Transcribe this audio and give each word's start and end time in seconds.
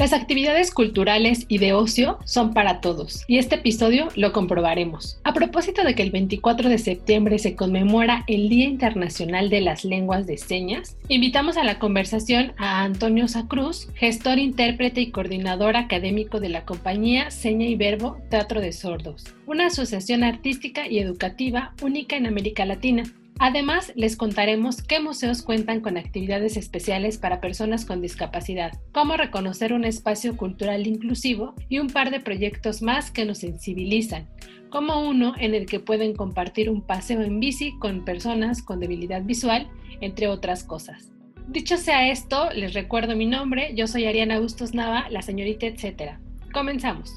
Las 0.00 0.14
actividades 0.14 0.70
culturales 0.70 1.44
y 1.46 1.58
de 1.58 1.74
ocio 1.74 2.20
son 2.24 2.54
para 2.54 2.80
todos, 2.80 3.22
y 3.28 3.36
este 3.36 3.56
episodio 3.56 4.08
lo 4.16 4.32
comprobaremos. 4.32 5.20
A 5.24 5.34
propósito 5.34 5.84
de 5.84 5.94
que 5.94 6.02
el 6.02 6.10
24 6.10 6.70
de 6.70 6.78
septiembre 6.78 7.38
se 7.38 7.54
conmemora 7.54 8.24
el 8.26 8.48
Día 8.48 8.64
Internacional 8.64 9.50
de 9.50 9.60
las 9.60 9.84
Lenguas 9.84 10.26
de 10.26 10.38
Señas, 10.38 10.96
invitamos 11.08 11.58
a 11.58 11.64
la 11.64 11.78
conversación 11.78 12.54
a 12.56 12.82
Antonio 12.82 13.28
Sacruz, 13.28 13.88
gestor, 13.94 14.38
intérprete 14.38 15.02
y 15.02 15.10
coordinador 15.10 15.76
académico 15.76 16.40
de 16.40 16.48
la 16.48 16.64
compañía 16.64 17.30
Seña 17.30 17.66
y 17.66 17.74
Verbo 17.74 18.16
Teatro 18.30 18.62
de 18.62 18.72
Sordos, 18.72 19.26
una 19.44 19.66
asociación 19.66 20.24
artística 20.24 20.88
y 20.88 21.00
educativa 21.00 21.74
única 21.82 22.16
en 22.16 22.26
América 22.26 22.64
Latina 22.64 23.02
Además, 23.42 23.90
les 23.96 24.18
contaremos 24.18 24.82
qué 24.82 25.00
museos 25.00 25.40
cuentan 25.40 25.80
con 25.80 25.96
actividades 25.96 26.58
especiales 26.58 27.16
para 27.16 27.40
personas 27.40 27.86
con 27.86 28.02
discapacidad, 28.02 28.72
cómo 28.92 29.16
reconocer 29.16 29.72
un 29.72 29.86
espacio 29.86 30.36
cultural 30.36 30.86
inclusivo 30.86 31.54
y 31.70 31.78
un 31.78 31.86
par 31.86 32.10
de 32.10 32.20
proyectos 32.20 32.82
más 32.82 33.10
que 33.10 33.24
nos 33.24 33.38
sensibilizan, 33.38 34.28
como 34.68 35.08
uno 35.08 35.32
en 35.38 35.54
el 35.54 35.64
que 35.64 35.80
pueden 35.80 36.14
compartir 36.14 36.68
un 36.68 36.86
paseo 36.86 37.22
en 37.22 37.40
bici 37.40 37.78
con 37.78 38.04
personas 38.04 38.62
con 38.62 38.78
debilidad 38.78 39.22
visual, 39.22 39.70
entre 40.02 40.28
otras 40.28 40.62
cosas. 40.62 41.10
Dicho 41.48 41.78
sea 41.78 42.10
esto, 42.10 42.50
les 42.50 42.74
recuerdo 42.74 43.16
mi 43.16 43.24
nombre, 43.24 43.72
yo 43.74 43.86
soy 43.86 44.04
Ariana 44.04 44.38
Bustos 44.38 44.74
Nava, 44.74 45.08
la 45.08 45.22
señorita 45.22 45.64
etcétera. 45.64 46.20
Comenzamos. 46.52 47.10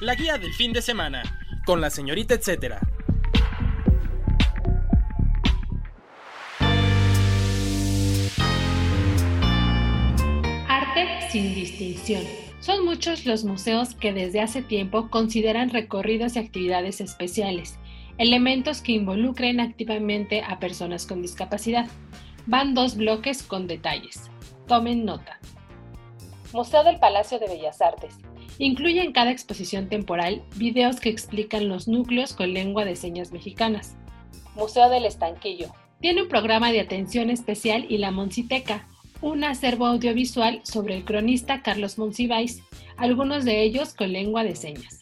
La 0.00 0.14
guía 0.14 0.38
del 0.38 0.52
fin 0.54 0.72
de 0.72 0.80
semana 0.80 1.39
con 1.64 1.80
la 1.80 1.90
señorita 1.90 2.34
etcétera. 2.34 2.80
Arte 10.68 11.30
sin 11.30 11.54
distinción. 11.54 12.22
Son 12.60 12.84
muchos 12.84 13.24
los 13.24 13.44
museos 13.44 13.94
que 13.94 14.12
desde 14.12 14.40
hace 14.40 14.62
tiempo 14.62 15.08
consideran 15.08 15.70
recorridos 15.70 16.36
y 16.36 16.40
actividades 16.40 17.00
especiales, 17.00 17.78
elementos 18.18 18.82
que 18.82 18.92
involucren 18.92 19.60
activamente 19.60 20.42
a 20.42 20.58
personas 20.58 21.06
con 21.06 21.22
discapacidad. 21.22 21.86
Van 22.46 22.74
dos 22.74 22.96
bloques 22.96 23.42
con 23.42 23.66
detalles. 23.66 24.30
Tomen 24.66 25.04
nota. 25.04 25.38
Museo 26.52 26.84
del 26.84 26.98
Palacio 26.98 27.38
de 27.38 27.46
Bellas 27.46 27.80
Artes, 27.80 28.18
Incluye 28.60 29.02
en 29.02 29.12
cada 29.12 29.30
exposición 29.30 29.88
temporal 29.88 30.42
videos 30.56 31.00
que 31.00 31.08
explican 31.08 31.70
los 31.70 31.88
núcleos 31.88 32.34
con 32.34 32.52
lengua 32.52 32.84
de 32.84 32.94
señas 32.94 33.32
mexicanas. 33.32 33.96
Museo 34.54 34.90
del 34.90 35.06
Estanquillo. 35.06 35.72
Tiene 36.02 36.22
un 36.22 36.28
programa 36.28 36.70
de 36.70 36.80
atención 36.80 37.30
especial 37.30 37.86
y 37.88 37.96
la 37.96 38.10
Monciteca, 38.10 38.86
un 39.22 39.44
acervo 39.44 39.86
audiovisual 39.86 40.60
sobre 40.62 40.94
el 40.94 41.06
cronista 41.06 41.62
Carlos 41.62 41.96
Monsiváis, 41.96 42.62
algunos 42.98 43.46
de 43.46 43.62
ellos 43.62 43.94
con 43.94 44.12
lengua 44.12 44.44
de 44.44 44.54
señas. 44.54 44.99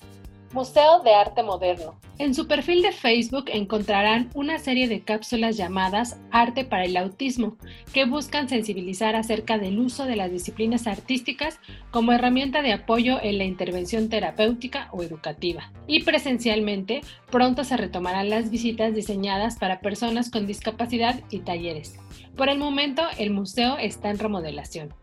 Museo 0.53 1.01
de 1.01 1.15
Arte 1.15 1.43
Moderno. 1.43 2.01
En 2.19 2.35
su 2.35 2.49
perfil 2.49 2.81
de 2.81 2.93
Facebook 2.93 3.45
encontrarán 3.53 4.31
una 4.35 4.59
serie 4.59 4.89
de 4.89 5.03
cápsulas 5.03 5.59
llamadas 5.59 6.19
Arte 6.31 6.65
para 6.65 6.87
el 6.87 6.97
Autismo, 6.97 7.59
que 7.93 8.07
buscan 8.07 8.49
sensibilizar 8.49 9.15
acerca 9.15 9.59
del 9.59 9.79
uso 9.79 10.07
de 10.07 10.17
las 10.17 10.31
disciplinas 10.31 10.87
artísticas 10.87 11.61
como 11.91 12.13
herramienta 12.13 12.63
de 12.63 12.73
apoyo 12.73 13.23
en 13.23 13.37
la 13.37 13.45
intervención 13.45 14.09
terapéutica 14.09 14.89
o 14.93 15.03
educativa. 15.03 15.71
Y 15.87 16.03
presencialmente, 16.05 17.03
pronto 17.31 17.63
se 17.63 17.77
retomarán 17.77 18.31
las 18.31 18.51
visitas 18.51 18.95
diseñadas 18.95 19.59
para 19.59 19.81
personas 19.81 20.31
con 20.31 20.47
discapacidad 20.47 21.21
y 21.31 21.41
talleres. 21.41 21.99
Por 22.37 22.49
el 22.49 22.59
momento, 22.59 23.03
el 23.19 23.31
museo 23.31 23.77
está 23.77 24.09
en 24.09 24.19
remodelación. 24.19 24.95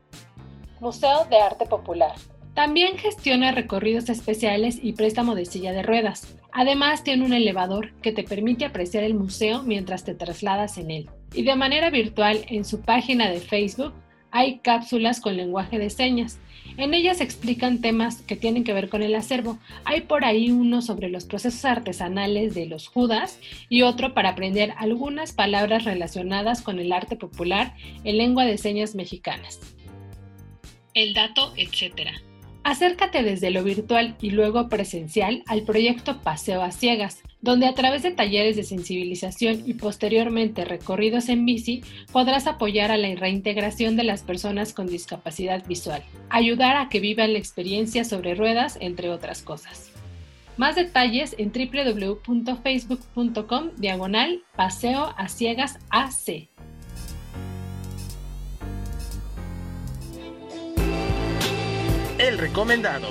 Museo 0.79 1.25
de 1.25 1.37
Arte 1.37 1.67
Popular. 1.67 2.15
También 2.55 2.97
gestiona 2.97 3.51
recorridos 3.51 4.09
especiales 4.09 4.79
y 4.81 4.93
préstamo 4.93 5.35
de 5.35 5.45
silla 5.45 5.73
de 5.73 5.83
ruedas. 5.83 6.37
Además 6.53 7.03
tiene 7.03 7.25
un 7.25 7.33
elevador 7.33 7.91
que 8.01 8.13
te 8.13 8.23
permite 8.23 8.63
apreciar 8.63 9.03
el 9.03 9.13
museo 9.13 9.61
mientras 9.63 10.05
te 10.05 10.15
trasladas 10.15 10.77
en 10.77 10.89
él. 10.89 11.09
Y 11.33 11.43
de 11.43 11.57
manera 11.57 11.89
virtual 11.89 12.45
en 12.47 12.63
su 12.63 12.79
página 12.79 13.29
de 13.29 13.41
Facebook 13.41 13.93
hay 14.31 14.59
cápsulas 14.59 15.19
con 15.19 15.35
lenguaje 15.35 15.79
de 15.79 15.89
señas. 15.89 16.39
En 16.77 16.93
ellas 16.93 17.19
explican 17.19 17.81
temas 17.81 18.21
que 18.21 18.37
tienen 18.37 18.63
que 18.63 18.73
ver 18.73 18.87
con 18.87 19.03
el 19.03 19.15
acervo. 19.15 19.57
Hay 19.83 20.01
por 20.01 20.23
ahí 20.23 20.49
uno 20.49 20.81
sobre 20.81 21.09
los 21.09 21.25
procesos 21.25 21.65
artesanales 21.65 22.53
de 22.53 22.67
los 22.67 22.87
judas 22.87 23.37
y 23.67 23.81
otro 23.81 24.13
para 24.13 24.29
aprender 24.29 24.73
algunas 24.77 25.33
palabras 25.33 25.83
relacionadas 25.83 26.61
con 26.61 26.79
el 26.79 26.93
arte 26.93 27.17
popular 27.17 27.75
en 28.05 28.17
lengua 28.17 28.45
de 28.45 28.57
señas 28.57 28.95
mexicanas. 28.95 29.59
El 30.93 31.13
dato, 31.13 31.53
etcétera. 31.57 32.13
Acércate 32.65 33.21
desde 33.21 33.51
lo 33.51 33.63
virtual 33.63 34.15
y 34.19 34.31
luego 34.31 34.69
presencial 34.69 35.43
al 35.45 35.61
proyecto 35.61 36.23
Paseo 36.23 36.63
a 36.63 36.71
Ciegas, 36.71 37.21
donde 37.39 37.67
a 37.67 37.75
través 37.75 38.01
de 38.01 38.09
talleres 38.09 38.55
de 38.55 38.63
sensibilización 38.63 39.61
y 39.67 39.75
posteriormente 39.75 40.65
recorridos 40.65 41.29
en 41.29 41.45
bici 41.45 41.83
podrás 42.11 42.47
apoyar 42.47 42.89
a 42.89 42.97
la 42.97 43.13
reintegración 43.13 43.95
de 43.95 44.03
las 44.03 44.23
personas 44.23 44.73
con 44.73 44.87
discapacidad 44.87 45.63
visual, 45.67 46.03
ayudar 46.31 46.75
a 46.77 46.89
que 46.89 46.99
vivan 46.99 47.33
la 47.33 47.39
experiencia 47.39 48.03
sobre 48.03 48.33
ruedas, 48.33 48.79
entre 48.81 49.11
otras 49.11 49.43
cosas. 49.43 49.91
Más 50.57 50.75
detalles 50.75 51.35
en 51.37 51.51
www.facebook.com 51.51 53.75
diagonal 53.77 54.41
Paseo 54.55 55.13
a 55.15 55.27
Ciegas 55.27 55.77
AC. 55.91 56.49
El 62.25 62.39
recomendado. 62.39 63.07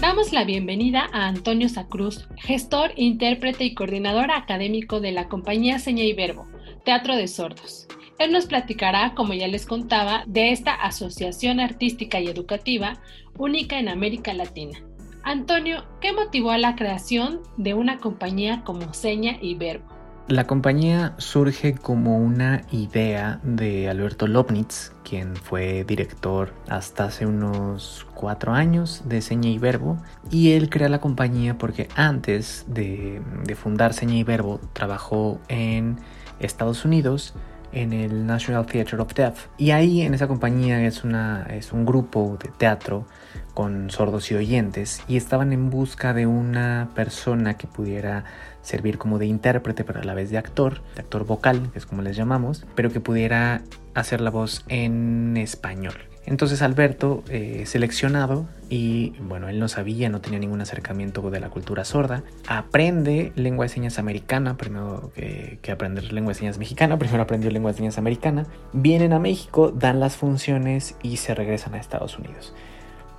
Damos 0.00 0.32
la 0.32 0.44
bienvenida 0.44 1.10
a 1.12 1.26
Antonio 1.26 1.68
Sacruz, 1.68 2.26
gestor, 2.36 2.92
intérprete 2.96 3.64
y 3.64 3.74
coordinador 3.74 4.30
académico 4.30 5.00
de 5.00 5.12
la 5.12 5.28
compañía 5.28 5.78
Seña 5.78 6.04
y 6.04 6.14
Verbo, 6.14 6.46
Teatro 6.86 7.16
de 7.16 7.28
Sordos. 7.28 7.86
Él 8.18 8.32
nos 8.32 8.46
platicará, 8.46 9.12
como 9.14 9.34
ya 9.34 9.46
les 9.46 9.66
contaba, 9.66 10.24
de 10.26 10.52
esta 10.52 10.72
asociación 10.72 11.60
artística 11.60 12.18
y 12.18 12.28
educativa 12.28 12.98
única 13.36 13.78
en 13.78 13.90
América 13.90 14.32
Latina. 14.32 14.82
Antonio, 15.22 15.84
¿qué 16.00 16.14
motivó 16.14 16.52
a 16.52 16.56
la 16.56 16.76
creación 16.76 17.42
de 17.58 17.74
una 17.74 17.98
compañía 17.98 18.62
como 18.64 18.94
Seña 18.94 19.36
y 19.42 19.54
Verbo? 19.54 19.95
La 20.28 20.48
compañía 20.48 21.14
surge 21.18 21.76
como 21.76 22.18
una 22.18 22.62
idea 22.72 23.38
de 23.44 23.88
Alberto 23.88 24.26
Lobnitz, 24.26 24.90
quien 25.04 25.36
fue 25.36 25.84
director 25.84 26.52
hasta 26.68 27.04
hace 27.04 27.26
unos 27.26 28.08
cuatro 28.12 28.52
años 28.52 29.02
de 29.04 29.22
Seña 29.22 29.50
y 29.50 29.58
Verbo, 29.58 29.98
y 30.28 30.54
él 30.54 30.68
crea 30.68 30.88
la 30.88 31.00
compañía 31.00 31.58
porque 31.58 31.86
antes 31.94 32.64
de, 32.66 33.22
fundar 33.54 33.94
Seña 33.94 34.16
y 34.16 34.24
Verbo 34.24 34.58
trabajó 34.72 35.38
en 35.46 36.00
Estados 36.40 36.84
Unidos 36.84 37.32
en 37.70 37.92
el 37.92 38.26
National 38.26 38.66
Theatre 38.66 38.98
of 38.98 39.14
Deaf. 39.14 39.46
Y 39.58 39.70
ahí 39.70 40.02
en 40.02 40.12
esa 40.12 40.26
compañía 40.26 40.84
es, 40.84 41.04
una, 41.04 41.46
es 41.50 41.72
un 41.72 41.86
grupo 41.86 42.36
de 42.42 42.50
teatro 42.50 43.06
con 43.54 43.90
sordos 43.90 44.30
y 44.32 44.34
oyentes 44.34 45.02
y 45.06 45.16
estaban 45.16 45.52
en 45.52 45.70
busca 45.70 46.12
de 46.14 46.26
una 46.26 46.88
persona 46.94 47.54
que 47.54 47.66
pudiera 47.66 48.24
servir 48.66 48.98
como 48.98 49.18
de 49.18 49.26
intérprete 49.26 49.84
pero 49.84 50.00
a 50.00 50.04
la 50.04 50.14
vez 50.14 50.30
de 50.30 50.38
actor, 50.38 50.82
de 50.94 51.00
actor 51.00 51.24
vocal, 51.24 51.70
que 51.72 51.78
es 51.78 51.86
como 51.86 52.02
les 52.02 52.16
llamamos, 52.16 52.66
pero 52.74 52.90
que 52.90 53.00
pudiera 53.00 53.62
hacer 53.94 54.20
la 54.20 54.30
voz 54.30 54.64
en 54.68 55.36
español. 55.36 55.94
Entonces 56.26 56.60
Alberto 56.60 57.22
eh, 57.28 57.62
seleccionado 57.66 58.48
y 58.68 59.10
bueno, 59.20 59.48
él 59.48 59.60
no 59.60 59.68
sabía, 59.68 60.08
no 60.08 60.20
tenía 60.20 60.40
ningún 60.40 60.60
acercamiento 60.60 61.30
de 61.30 61.38
la 61.38 61.50
cultura 61.50 61.84
sorda, 61.84 62.24
aprende 62.48 63.32
lengua 63.36 63.66
de 63.66 63.68
señas 63.68 64.00
americana, 64.00 64.56
primero 64.56 65.12
que, 65.14 65.60
que 65.62 65.70
aprender 65.70 66.12
lengua 66.12 66.32
de 66.32 66.40
señas 66.40 66.58
mexicana, 66.58 66.98
primero 66.98 67.22
aprendió 67.22 67.52
lengua 67.52 67.70
de 67.70 67.78
señas 67.78 67.98
americana, 67.98 68.46
vienen 68.72 69.12
a 69.12 69.20
México, 69.20 69.70
dan 69.70 70.00
las 70.00 70.16
funciones 70.16 70.96
y 71.00 71.18
se 71.18 71.32
regresan 71.36 71.74
a 71.74 71.78
Estados 71.78 72.18
Unidos. 72.18 72.52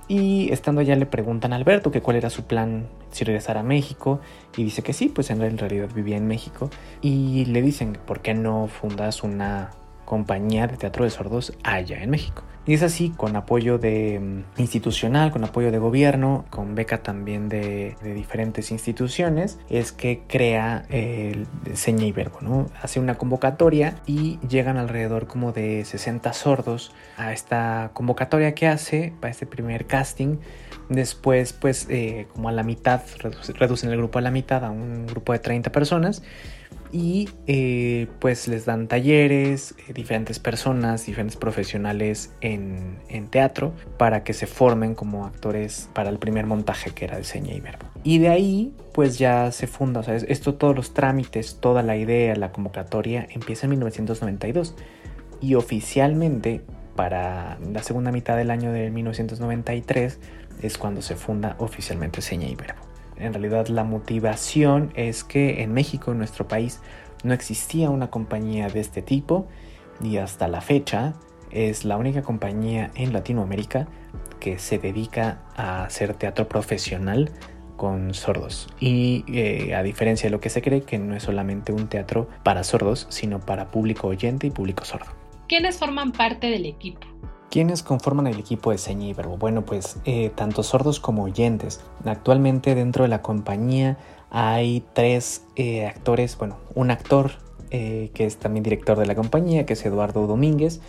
Y 0.08 0.50
estando 0.52 0.80
allá 0.80 0.96
le 0.96 1.04
preguntan 1.04 1.52
a 1.52 1.56
Alberto 1.56 1.90
que 1.90 2.00
cuál 2.00 2.16
era 2.16 2.30
su 2.30 2.44
plan 2.44 2.88
si 3.10 3.24
regresar 3.24 3.58
a 3.58 3.62
México 3.62 4.20
y 4.56 4.64
dice 4.64 4.82
que 4.82 4.94
sí, 4.94 5.08
pues 5.08 5.30
en 5.30 5.58
realidad 5.58 5.88
vivía 5.94 6.16
en 6.16 6.26
México 6.26 6.70
y 7.02 7.44
le 7.44 7.60
dicen 7.60 7.98
por 8.06 8.20
qué 8.20 8.32
no 8.32 8.68
fundas 8.68 9.22
una 9.22 9.70
compañía 10.06 10.66
de 10.66 10.78
teatro 10.78 11.04
de 11.04 11.10
sordos 11.10 11.52
allá 11.62 12.02
en 12.02 12.08
México. 12.08 12.42
Y 12.68 12.74
es 12.74 12.82
así, 12.82 13.14
con 13.16 13.34
apoyo 13.34 13.78
de, 13.78 14.20
mm, 14.20 14.60
institucional, 14.60 15.30
con 15.30 15.42
apoyo 15.42 15.72
de 15.72 15.78
gobierno, 15.78 16.44
con 16.50 16.74
beca 16.74 17.02
también 17.02 17.48
de, 17.48 17.96
diferentes 18.14 18.70
instituciones, 18.70 19.58
es 19.70 19.90
que 19.90 20.20
crea 20.28 20.84
el 20.90 21.46
Seña 21.72 22.04
y 22.04 22.12
Verbo, 22.12 22.40
¿no? 22.42 22.66
Hace 22.82 23.00
una 23.00 23.16
convocatoria 23.16 23.94
y 24.06 24.38
llegan 24.46 24.76
alrededor 24.76 25.26
como 25.26 25.52
de 25.52 25.86
60 25.86 26.34
sordos 26.34 26.92
a 27.16 27.32
esta 27.32 27.90
convocatoria 27.94 28.54
que 28.54 28.66
hace, 28.66 29.14
para 29.18 29.30
este 29.30 29.46
primer 29.46 29.86
casting. 29.86 30.36
Después, 30.90 31.54
pues, 31.54 31.86
eh, 31.88 32.26
como 32.34 32.50
a 32.50 32.52
la 32.52 32.64
mitad, 32.64 33.00
reducen 33.58 33.90
el 33.90 33.96
grupo 33.96 34.18
a 34.18 34.22
la 34.22 34.30
mitad, 34.30 34.62
a 34.62 34.70
un 34.70 35.06
grupo 35.06 35.32
de 35.32 35.38
30 35.38 35.72
personas 35.72 36.22
y 36.92 37.28
eh, 37.46 38.06
pues 38.18 38.48
les 38.48 38.64
dan 38.64 38.88
talleres, 38.88 39.74
eh, 39.86 39.92
diferentes 39.92 40.38
personas, 40.38 41.04
diferentes 41.06 41.36
profesionales 41.36 42.32
en, 42.40 42.98
teatro 43.30 43.74
para 43.98 44.24
que 44.24 44.32
se 44.32 44.46
formen 44.46 44.94
como 44.94 45.26
actores 45.26 45.90
para 45.92 46.08
el 46.08 46.18
primer 46.18 46.46
montaje 46.46 46.92
que 46.92 47.04
era 47.04 47.18
de 47.18 47.24
seña 47.24 47.52
y 47.52 47.60
verbo. 47.60 47.86
Y 48.04 48.18
de 48.18 48.28
ahí 48.28 48.72
pues 48.92 49.18
ya 49.18 49.52
se 49.52 49.66
funda, 49.66 50.00
o 50.00 50.02
sea, 50.02 50.16
esto 50.16 50.54
todos 50.54 50.74
los 50.74 50.94
trámites, 50.94 51.58
toda 51.60 51.82
la 51.82 51.96
idea, 51.96 52.34
la 52.36 52.52
convocatoria 52.52 53.26
empieza 53.30 53.66
en 53.66 53.70
1992 53.70 54.74
y 55.40 55.54
oficialmente 55.54 56.62
para 56.96 57.58
la 57.60 57.82
segunda 57.82 58.10
mitad 58.10 58.36
del 58.36 58.50
año 58.50 58.72
de 58.72 58.90
1993 58.90 60.18
es 60.62 60.78
cuando 60.78 61.02
se 61.02 61.16
funda 61.16 61.54
oficialmente 61.58 62.22
seña 62.22 62.48
y 62.48 62.54
verbo. 62.54 62.87
En 63.18 63.32
realidad 63.32 63.68
la 63.68 63.84
motivación 63.84 64.92
es 64.94 65.24
que 65.24 65.62
en 65.62 65.72
México, 65.72 66.12
en 66.12 66.18
nuestro 66.18 66.46
país, 66.48 66.80
no 67.24 67.34
existía 67.34 67.90
una 67.90 68.10
compañía 68.10 68.68
de 68.68 68.80
este 68.80 69.02
tipo 69.02 69.48
y 70.00 70.18
hasta 70.18 70.48
la 70.48 70.60
fecha 70.60 71.14
es 71.50 71.84
la 71.84 71.96
única 71.96 72.22
compañía 72.22 72.90
en 72.94 73.12
Latinoamérica 73.12 73.88
que 74.38 74.58
se 74.58 74.78
dedica 74.78 75.42
a 75.56 75.84
hacer 75.84 76.14
teatro 76.14 76.48
profesional 76.48 77.32
con 77.76 78.12
sordos. 78.14 78.68
Y 78.80 79.24
eh, 79.28 79.74
a 79.74 79.82
diferencia 79.82 80.28
de 80.28 80.30
lo 80.30 80.40
que 80.40 80.50
se 80.50 80.62
cree, 80.62 80.82
que 80.82 80.98
no 80.98 81.14
es 81.14 81.22
solamente 81.22 81.72
un 81.72 81.88
teatro 81.88 82.28
para 82.42 82.64
sordos, 82.64 83.06
sino 83.08 83.40
para 83.40 83.70
público 83.70 84.08
oyente 84.08 84.46
y 84.46 84.50
público 84.50 84.84
sordo. 84.84 85.06
¿Quiénes 85.48 85.78
forman 85.78 86.12
parte 86.12 86.48
del 86.48 86.66
equipo? 86.66 87.06
¿Quiénes 87.50 87.82
conforman 87.82 88.26
el 88.26 88.38
equipo 88.38 88.72
de 88.72 89.14
Verbo? 89.16 89.38
Bueno, 89.38 89.64
pues 89.64 89.96
eh, 90.04 90.30
tanto 90.34 90.62
sordos 90.62 91.00
como 91.00 91.22
oyentes. 91.22 91.80
Actualmente 92.04 92.74
dentro 92.74 93.04
de 93.04 93.08
la 93.08 93.22
compañía 93.22 93.96
hay 94.30 94.84
tres 94.92 95.46
eh, 95.56 95.86
actores, 95.86 96.36
bueno, 96.36 96.58
un 96.74 96.90
actor 96.90 97.32
eh, 97.70 98.10
que 98.12 98.26
es 98.26 98.36
también 98.36 98.62
director 98.62 98.98
de 98.98 99.06
la 99.06 99.14
compañía, 99.14 99.64
que 99.64 99.72
es 99.72 99.86
Eduardo 99.86 100.26
Domínguez. 100.26 100.80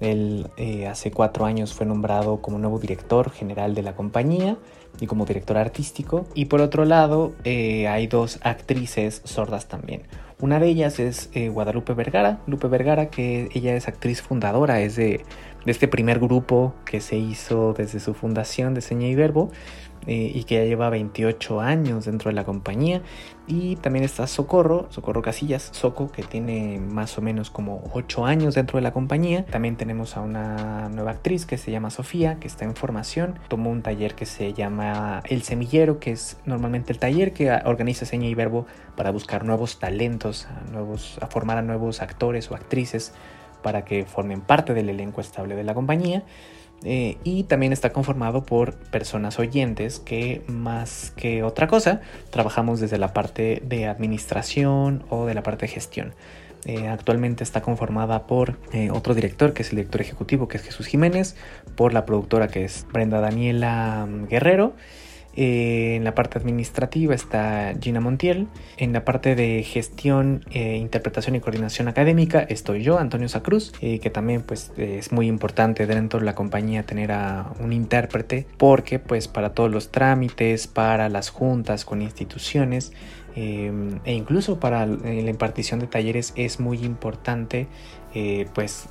Él 0.00 0.48
hace 0.88 1.10
cuatro 1.10 1.44
años 1.44 1.74
fue 1.74 1.84
nombrado 1.84 2.40
como 2.40 2.58
nuevo 2.58 2.78
director 2.78 3.30
general 3.30 3.74
de 3.74 3.82
la 3.82 3.94
compañía 3.94 4.56
y 4.98 5.06
como 5.06 5.26
director 5.26 5.58
artístico. 5.58 6.24
Y 6.34 6.46
por 6.46 6.62
otro 6.62 6.86
lado, 6.86 7.34
hay 7.44 8.06
dos 8.06 8.40
actrices 8.42 9.20
sordas 9.24 9.68
también. 9.68 10.04
Una 10.40 10.58
de 10.58 10.68
ellas 10.68 10.98
es 11.00 11.28
Guadalupe 11.52 11.92
Vergara. 11.92 12.40
Lupe 12.46 12.66
Vergara, 12.68 13.10
que 13.10 13.50
ella 13.52 13.74
es 13.74 13.88
actriz 13.88 14.22
fundadora, 14.22 14.80
es 14.80 14.96
de 14.96 15.22
de 15.64 15.72
este 15.72 15.88
primer 15.88 16.18
grupo 16.18 16.74
que 16.84 17.00
se 17.00 17.16
hizo 17.16 17.74
desde 17.74 18.00
su 18.00 18.14
fundación 18.14 18.74
de 18.74 18.80
Seña 18.80 19.06
y 19.08 19.14
Verbo 19.14 19.50
eh, 20.06 20.32
y 20.34 20.44
que 20.44 20.54
ya 20.54 20.64
lleva 20.64 20.88
28 20.88 21.60
años 21.60 22.06
dentro 22.06 22.30
de 22.30 22.34
la 22.34 22.44
compañía. 22.44 23.02
Y 23.46 23.76
también 23.76 24.04
está 24.04 24.26
Socorro, 24.26 24.86
Socorro 24.90 25.22
Casillas, 25.22 25.70
Soco, 25.72 26.10
que 26.10 26.22
tiene 26.22 26.78
más 26.78 27.18
o 27.18 27.20
menos 27.20 27.50
como 27.50 27.84
8 27.92 28.24
años 28.24 28.54
dentro 28.54 28.78
de 28.78 28.82
la 28.82 28.92
compañía. 28.92 29.44
También 29.44 29.76
tenemos 29.76 30.16
a 30.16 30.20
una 30.20 30.88
nueva 30.88 31.10
actriz 31.10 31.44
que 31.44 31.58
se 31.58 31.70
llama 31.70 31.90
Sofía, 31.90 32.38
que 32.40 32.46
está 32.46 32.64
en 32.64 32.74
formación. 32.74 33.38
Tomó 33.48 33.70
un 33.70 33.82
taller 33.82 34.14
que 34.14 34.24
se 34.24 34.54
llama 34.54 35.22
El 35.28 35.42
Semillero, 35.42 35.98
que 35.98 36.12
es 36.12 36.38
normalmente 36.46 36.92
el 36.92 36.98
taller 36.98 37.34
que 37.34 37.50
organiza 37.64 38.06
Seña 38.06 38.28
y 38.28 38.34
Verbo 38.34 38.66
para 38.96 39.10
buscar 39.10 39.44
nuevos 39.44 39.78
talentos, 39.78 40.46
a, 40.46 40.70
nuevos, 40.70 41.18
a 41.20 41.26
formar 41.26 41.58
a 41.58 41.62
nuevos 41.62 42.00
actores 42.00 42.50
o 42.50 42.54
actrices 42.54 43.12
para 43.62 43.84
que 43.84 44.04
formen 44.04 44.40
parte 44.40 44.74
del 44.74 44.88
elenco 44.88 45.20
estable 45.20 45.54
de 45.54 45.64
la 45.64 45.74
compañía. 45.74 46.24
Eh, 46.82 47.18
y 47.24 47.42
también 47.44 47.74
está 47.74 47.92
conformado 47.92 48.46
por 48.46 48.74
personas 48.74 49.38
oyentes 49.38 50.00
que 50.00 50.42
más 50.46 51.12
que 51.14 51.42
otra 51.42 51.66
cosa 51.66 52.00
trabajamos 52.30 52.80
desde 52.80 52.96
la 52.96 53.12
parte 53.12 53.62
de 53.66 53.86
administración 53.86 55.04
o 55.10 55.26
de 55.26 55.34
la 55.34 55.42
parte 55.42 55.66
de 55.66 55.72
gestión. 55.72 56.14
Eh, 56.66 56.88
actualmente 56.88 57.42
está 57.42 57.62
conformada 57.62 58.26
por 58.26 58.58
eh, 58.72 58.90
otro 58.90 59.14
director 59.14 59.54
que 59.54 59.62
es 59.62 59.70
el 59.70 59.76
director 59.76 60.00
ejecutivo 60.00 60.46
que 60.46 60.58
es 60.58 60.62
Jesús 60.62 60.86
Jiménez, 60.86 61.36
por 61.74 61.92
la 61.92 62.04
productora 62.04 62.48
que 62.48 62.64
es 62.64 62.86
Brenda 62.92 63.20
Daniela 63.20 64.06
mm, 64.08 64.28
Guerrero 64.28 64.74
eh, 65.36 65.94
en 65.96 66.04
la 66.04 66.14
parte 66.14 66.38
administrativa 66.38 67.14
está 67.14 67.72
Gina 67.80 68.00
Montiel. 68.00 68.48
En 68.76 68.92
la 68.92 69.04
parte 69.04 69.34
de 69.34 69.62
gestión, 69.62 70.44
eh, 70.50 70.76
interpretación 70.76 71.36
y 71.36 71.40
coordinación 71.40 71.88
académica 71.88 72.40
estoy 72.40 72.82
yo, 72.82 72.98
Antonio 72.98 73.28
Sacruz, 73.28 73.72
eh, 73.80 74.00
que 74.00 74.10
también 74.10 74.42
pues 74.42 74.72
es 74.76 75.12
muy 75.12 75.28
importante 75.28 75.86
dentro 75.86 76.18
de 76.20 76.26
la 76.26 76.34
compañía 76.34 76.84
tener 76.84 77.12
a 77.12 77.52
un 77.60 77.72
intérprete 77.72 78.46
porque 78.56 78.98
pues 78.98 79.28
para 79.28 79.54
todos 79.54 79.70
los 79.70 79.90
trámites, 79.90 80.66
para 80.66 81.08
las 81.08 81.30
juntas 81.30 81.84
con 81.84 82.02
instituciones, 82.02 82.92
e 83.36 83.70
incluso 84.06 84.58
para 84.58 84.86
la 84.86 85.30
impartición 85.30 85.78
de 85.78 85.86
talleres 85.86 86.32
es 86.34 86.58
muy 86.58 86.84
importante 86.84 87.68
pues 88.54 88.88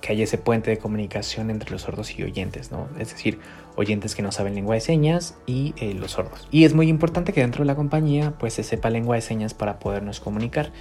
que 0.00 0.12
haya 0.12 0.24
ese 0.24 0.36
puente 0.36 0.72
de 0.72 0.78
comunicación 0.78 1.48
entre 1.48 1.70
los 1.70 1.82
sordos 1.82 2.18
y 2.18 2.24
oyentes, 2.24 2.72
¿no? 2.72 2.88
Es 2.98 3.12
decir, 3.12 3.38
oyentes 3.78 4.16
que 4.16 4.22
no 4.22 4.32
saben 4.32 4.56
lengua 4.56 4.74
de 4.74 4.80
señas 4.80 5.38
y 5.46 5.72
eh, 5.78 5.94
los 5.94 6.12
sordos. 6.12 6.48
Y 6.50 6.64
es 6.64 6.74
muy 6.74 6.88
importante 6.88 7.32
que 7.32 7.40
dentro 7.40 7.62
de 7.62 7.66
la 7.66 7.76
compañía 7.76 8.34
pues 8.36 8.54
se 8.54 8.64
sepa 8.64 8.90
lengua 8.90 9.14
de 9.14 9.22
señas 9.22 9.54
para 9.54 9.78
podernos 9.78 10.18
comunicar. 10.18 10.72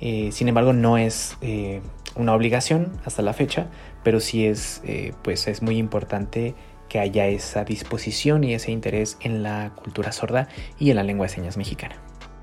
Eh, 0.00 0.30
sin 0.32 0.48
embargo, 0.48 0.72
no 0.72 0.98
es 0.98 1.36
eh, 1.42 1.80
una 2.16 2.34
obligación 2.34 2.92
hasta 3.04 3.22
la 3.22 3.34
fecha, 3.34 3.68
pero 4.02 4.18
sí 4.18 4.46
es, 4.46 4.82
pues 5.22 5.46
es 5.46 5.62
muy 5.62 5.76
importante 5.76 6.54
que 6.88 6.98
haya 6.98 7.28
esa 7.28 7.64
disposición 7.64 8.42
y 8.42 8.54
ese 8.54 8.72
interés 8.72 9.16
en 9.20 9.44
la 9.44 9.72
cultura 9.76 10.10
sorda 10.10 10.48
y 10.78 10.90
en 10.90 10.96
la 10.96 11.04
lengua 11.04 11.26
de 11.26 11.32
señas 11.32 11.56
mexicana. 11.56 11.96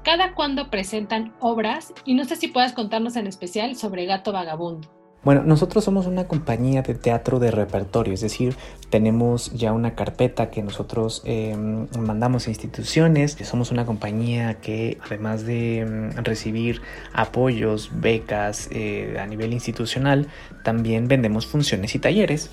¿Cada 0.03 0.35
cuándo 0.35 0.69
presentan 0.69 1.33
obras? 1.41 1.93
Y 2.05 2.13
no 2.13 2.23
sé 2.23 2.37
si 2.37 2.47
puedas 2.47 2.71
contarnos 2.71 3.17
en 3.17 3.27
especial 3.27 3.75
sobre 3.75 4.05
Gato 4.05 4.31
Vagabundo. 4.31 4.96
Bueno, 5.27 5.43
nosotros 5.43 5.83
somos 5.83 6.07
una 6.07 6.25
compañía 6.25 6.83
de 6.83 6.95
teatro 6.95 7.39
de 7.39 7.51
repertorio, 7.51 8.13
es 8.13 8.21
decir, 8.21 8.55
tenemos 8.89 9.51
ya 9.51 9.73
una 9.73 9.93
carpeta 9.93 10.49
que 10.49 10.63
nosotros 10.63 11.21
em, 11.25 11.87
mandamos 11.99 12.47
a 12.47 12.49
instituciones, 12.49 13.35
somos 13.43 13.69
una 13.71 13.85
compañía 13.85 14.53
que 14.61 14.97
además 15.05 15.45
de 15.45 15.79
em, 15.79 16.11
recibir 16.23 16.81
apoyos, 17.11 17.91
becas 17.93 18.69
eh, 18.71 19.17
a 19.19 19.25
nivel 19.25 19.51
institucional, 19.51 20.27
también 20.63 21.09
vendemos 21.09 21.45
funciones 21.45 21.93
y 21.95 21.99
talleres 21.99 22.49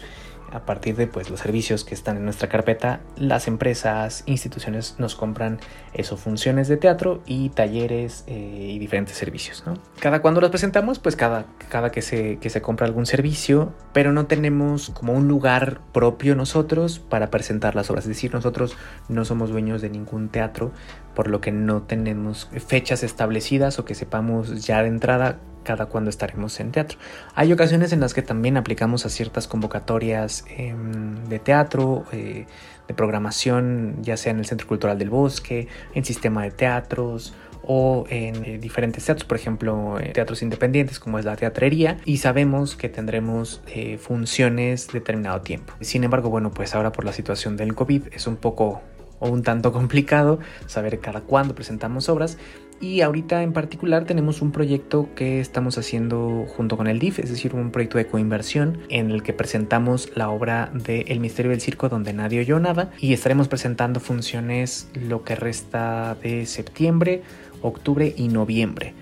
a 0.54 0.61
partir 0.64 0.94
de 0.94 1.08
pues, 1.08 1.30
los 1.30 1.40
servicios 1.40 1.84
que 1.84 1.94
están 1.94 2.16
en 2.16 2.25
nuestra 2.25 2.49
carpeta, 2.49 3.00
las 3.16 3.49
empresas, 3.49 4.23
instituciones 4.26 4.94
nos 4.99 5.16
compran 5.16 5.58
eso, 5.92 6.16
funciones 6.16 6.68
de 6.68 6.76
teatro 6.76 7.23
y 7.26 7.49
talleres 7.49 8.23
eh, 8.28 8.70
y 8.73 8.78
diferentes 8.78 9.16
servicios. 9.16 9.64
Cada 9.99 10.23
cuando 10.23 10.40
los 10.40 10.50
presentamos, 10.50 11.00
pues 11.00 11.16
cada, 11.16 11.46
cada 11.68 11.90
que, 11.90 12.02
se, 12.02 12.38
que 12.38 12.50
se 12.50 12.62
compra 12.62 12.87
algún 12.87 13.04
servicio, 13.04 13.75
pero 13.92 14.12
no 14.12 14.26
tenemos 14.26 14.90
como 14.90 15.12
un 15.12 15.26
lugar 15.26 15.80
propio 15.92 16.37
nosotros 16.37 17.00
para 17.00 17.30
presentar 17.30 17.75
las 17.75 17.90
obras. 17.90 18.04
Es 18.04 18.11
decir, 18.11 18.32
nosotros 18.32 18.76
no 19.08 19.25
somos 19.25 19.50
dueños 19.50 19.82
de 19.82 19.90
ningún 19.90 20.28
teatro, 20.28 20.70
por 21.16 21.28
lo 21.28 21.40
que 21.40 21.50
no 21.50 21.82
tenemos 21.82 22.49
fechas 22.64 23.02
establecidas 23.02 23.80
o 23.80 23.84
que 23.84 23.96
sepamos 23.96 24.64
ya 24.64 24.82
de 24.82 24.88
entrada 24.88 25.40
cada 25.64 25.87
cuando 25.87 26.11
estaremos 26.11 26.61
en 26.61 26.71
teatro. 26.71 26.99
Hay 27.35 27.52
ocasiones 27.52 27.92
en 27.92 28.00
las 28.00 28.14
que 28.14 28.23
también 28.23 28.56
aplicamos 28.56 29.06
a 29.06 29.09
ciertas 29.09 29.49
convocatorias 29.49 30.44
em, 30.56 31.25
de 31.25 31.38
teatro, 31.38 32.04
eh, 32.12 32.47
de 32.87 32.94
programación, 32.94 33.97
ya 34.02 34.16
sea 34.16 34.30
en 34.30 34.38
el 34.38 34.47
Centro 34.47 34.66
Cultural 34.68 34.99
del 34.99 35.11
Bosque, 35.11 35.68
en 35.94 36.04
sistema 36.04 36.42
de 36.44 36.50
teatros 36.50 37.35
o 37.66 38.04
en 38.11 38.44
eh, 38.44 38.59
diferentes 38.59 39.04
teatros, 39.04 39.26
por 39.26 39.38
ejemplo, 39.38 39.97
teatros 40.12 40.42
independientes 40.42 41.00
como 41.00 41.18
es 41.18 41.25
la 41.25 41.37
teatrería, 41.37 41.97
y 42.04 42.18
sabemos 42.18 42.76
que 42.76 42.88
tendremos 42.88 43.62
eh, 43.66 43.99
funciones 43.99 44.88
determinado 44.88 45.40
tiempo. 45.40 45.73
Sin 45.80 46.04
embargo, 46.04 46.28
bueno, 46.28 46.50
pues 46.50 46.75
ahora 46.75 46.92
por 46.92 47.04
la 47.04 47.12
situación 47.12 47.56
del 47.56 47.75
COVID 47.75 48.09
es 48.12 48.26
un 48.26 48.37
poco 48.37 48.83
o 49.21 49.28
un 49.28 49.42
tanto 49.42 49.73
complicado 49.73 50.38
saber 50.66 50.99
cada 51.00 51.21
cuándo 51.21 51.54
presentamos 51.54 52.09
obras, 52.09 52.37
y 52.80 53.00
ahorita 53.00 53.42
en 53.42 53.52
particular 53.52 54.04
tenemos 54.04 54.42
un 54.42 54.52
proyecto 54.52 55.08
que 55.14 55.40
estamos 55.40 55.78
haciendo 55.78 56.46
junto 56.48 56.76
con 56.76 56.86
el 56.86 56.98
DIF, 56.98 57.18
es 57.18 57.30
decir, 57.30 57.54
un 57.54 57.70
proyecto 57.70 57.98
de 57.98 58.06
coinversión 58.06 58.78
en 58.88 59.10
el 59.10 59.22
que 59.22 59.32
presentamos 59.32 60.10
la 60.14 60.30
obra 60.30 60.70
de 60.72 61.02
El 61.08 61.20
misterio 61.20 61.50
del 61.50 61.60
circo 61.60 61.88
donde 61.88 62.12
nadie 62.12 62.40
oyó 62.40 62.58
nada 62.60 62.90
y 63.00 63.12
estaremos 63.12 63.48
presentando 63.48 64.00
funciones 64.00 64.88
lo 64.94 65.24
que 65.24 65.34
resta 65.34 66.16
de 66.22 66.46
septiembre, 66.46 67.22
octubre 67.62 68.12
y 68.16 68.28
noviembre. 68.28 68.94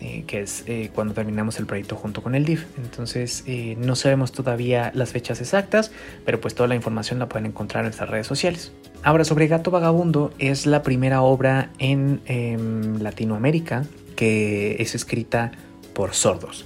Eh, 0.00 0.22
que 0.28 0.42
es 0.42 0.62
eh, 0.68 0.90
cuando 0.94 1.12
terminamos 1.12 1.58
el 1.58 1.66
proyecto 1.66 1.96
junto 1.96 2.22
con 2.22 2.36
el 2.36 2.44
DIF. 2.44 2.66
Entonces 2.76 3.42
eh, 3.48 3.76
no 3.80 3.96
sabemos 3.96 4.30
todavía 4.30 4.92
las 4.94 5.10
fechas 5.10 5.40
exactas, 5.40 5.90
pero 6.24 6.40
pues 6.40 6.54
toda 6.54 6.68
la 6.68 6.76
información 6.76 7.18
la 7.18 7.28
pueden 7.28 7.46
encontrar 7.46 7.82
en 7.82 7.86
nuestras 7.86 8.08
redes 8.08 8.28
sociales. 8.28 8.70
Ahora 9.02 9.24
sobre 9.24 9.48
Gato 9.48 9.72
Vagabundo 9.72 10.32
es 10.38 10.66
la 10.66 10.84
primera 10.84 11.22
obra 11.22 11.70
en 11.80 12.20
em, 12.26 13.02
Latinoamérica 13.02 13.86
que 14.14 14.76
es 14.78 14.94
escrita 14.94 15.50
por 15.94 16.14
sordos. 16.14 16.64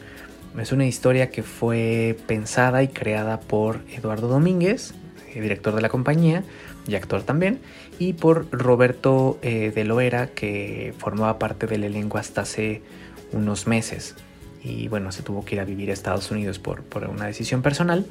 Es 0.59 0.71
una 0.71 0.85
historia 0.85 1.31
que 1.31 1.43
fue 1.43 2.19
pensada 2.27 2.83
y 2.83 2.89
creada 2.89 3.41
por 3.41 3.81
Eduardo 3.97 4.29
Domínguez, 4.29 4.93
director 5.33 5.75
de 5.75 5.81
la 5.81 5.89
compañía 5.89 6.45
y 6.87 6.97
actor 6.97 7.23
también, 7.23 7.61
y 7.99 8.13
por 8.13 8.51
Roberto 8.51 9.39
de 9.43 9.85
Loera, 9.85 10.27
que 10.29 10.93
formaba 10.99 11.39
parte 11.39 11.67
del 11.67 11.85
elenco 11.85 12.19
hasta 12.19 12.43
hace 12.43 12.83
unos 13.33 13.67
meses. 13.67 14.15
Y 14.65 14.89
bueno, 14.89 15.11
se 15.13 15.23
tuvo 15.23 15.45
que 15.45 15.57
ir 15.57 15.61
a 15.61 15.65
vivir 15.65 15.91
a 15.91 15.93
Estados 15.93 16.31
Unidos 16.31 16.59
por, 16.59 16.83
una 17.09 17.27
decisión 17.27 17.63
personal, 17.63 18.07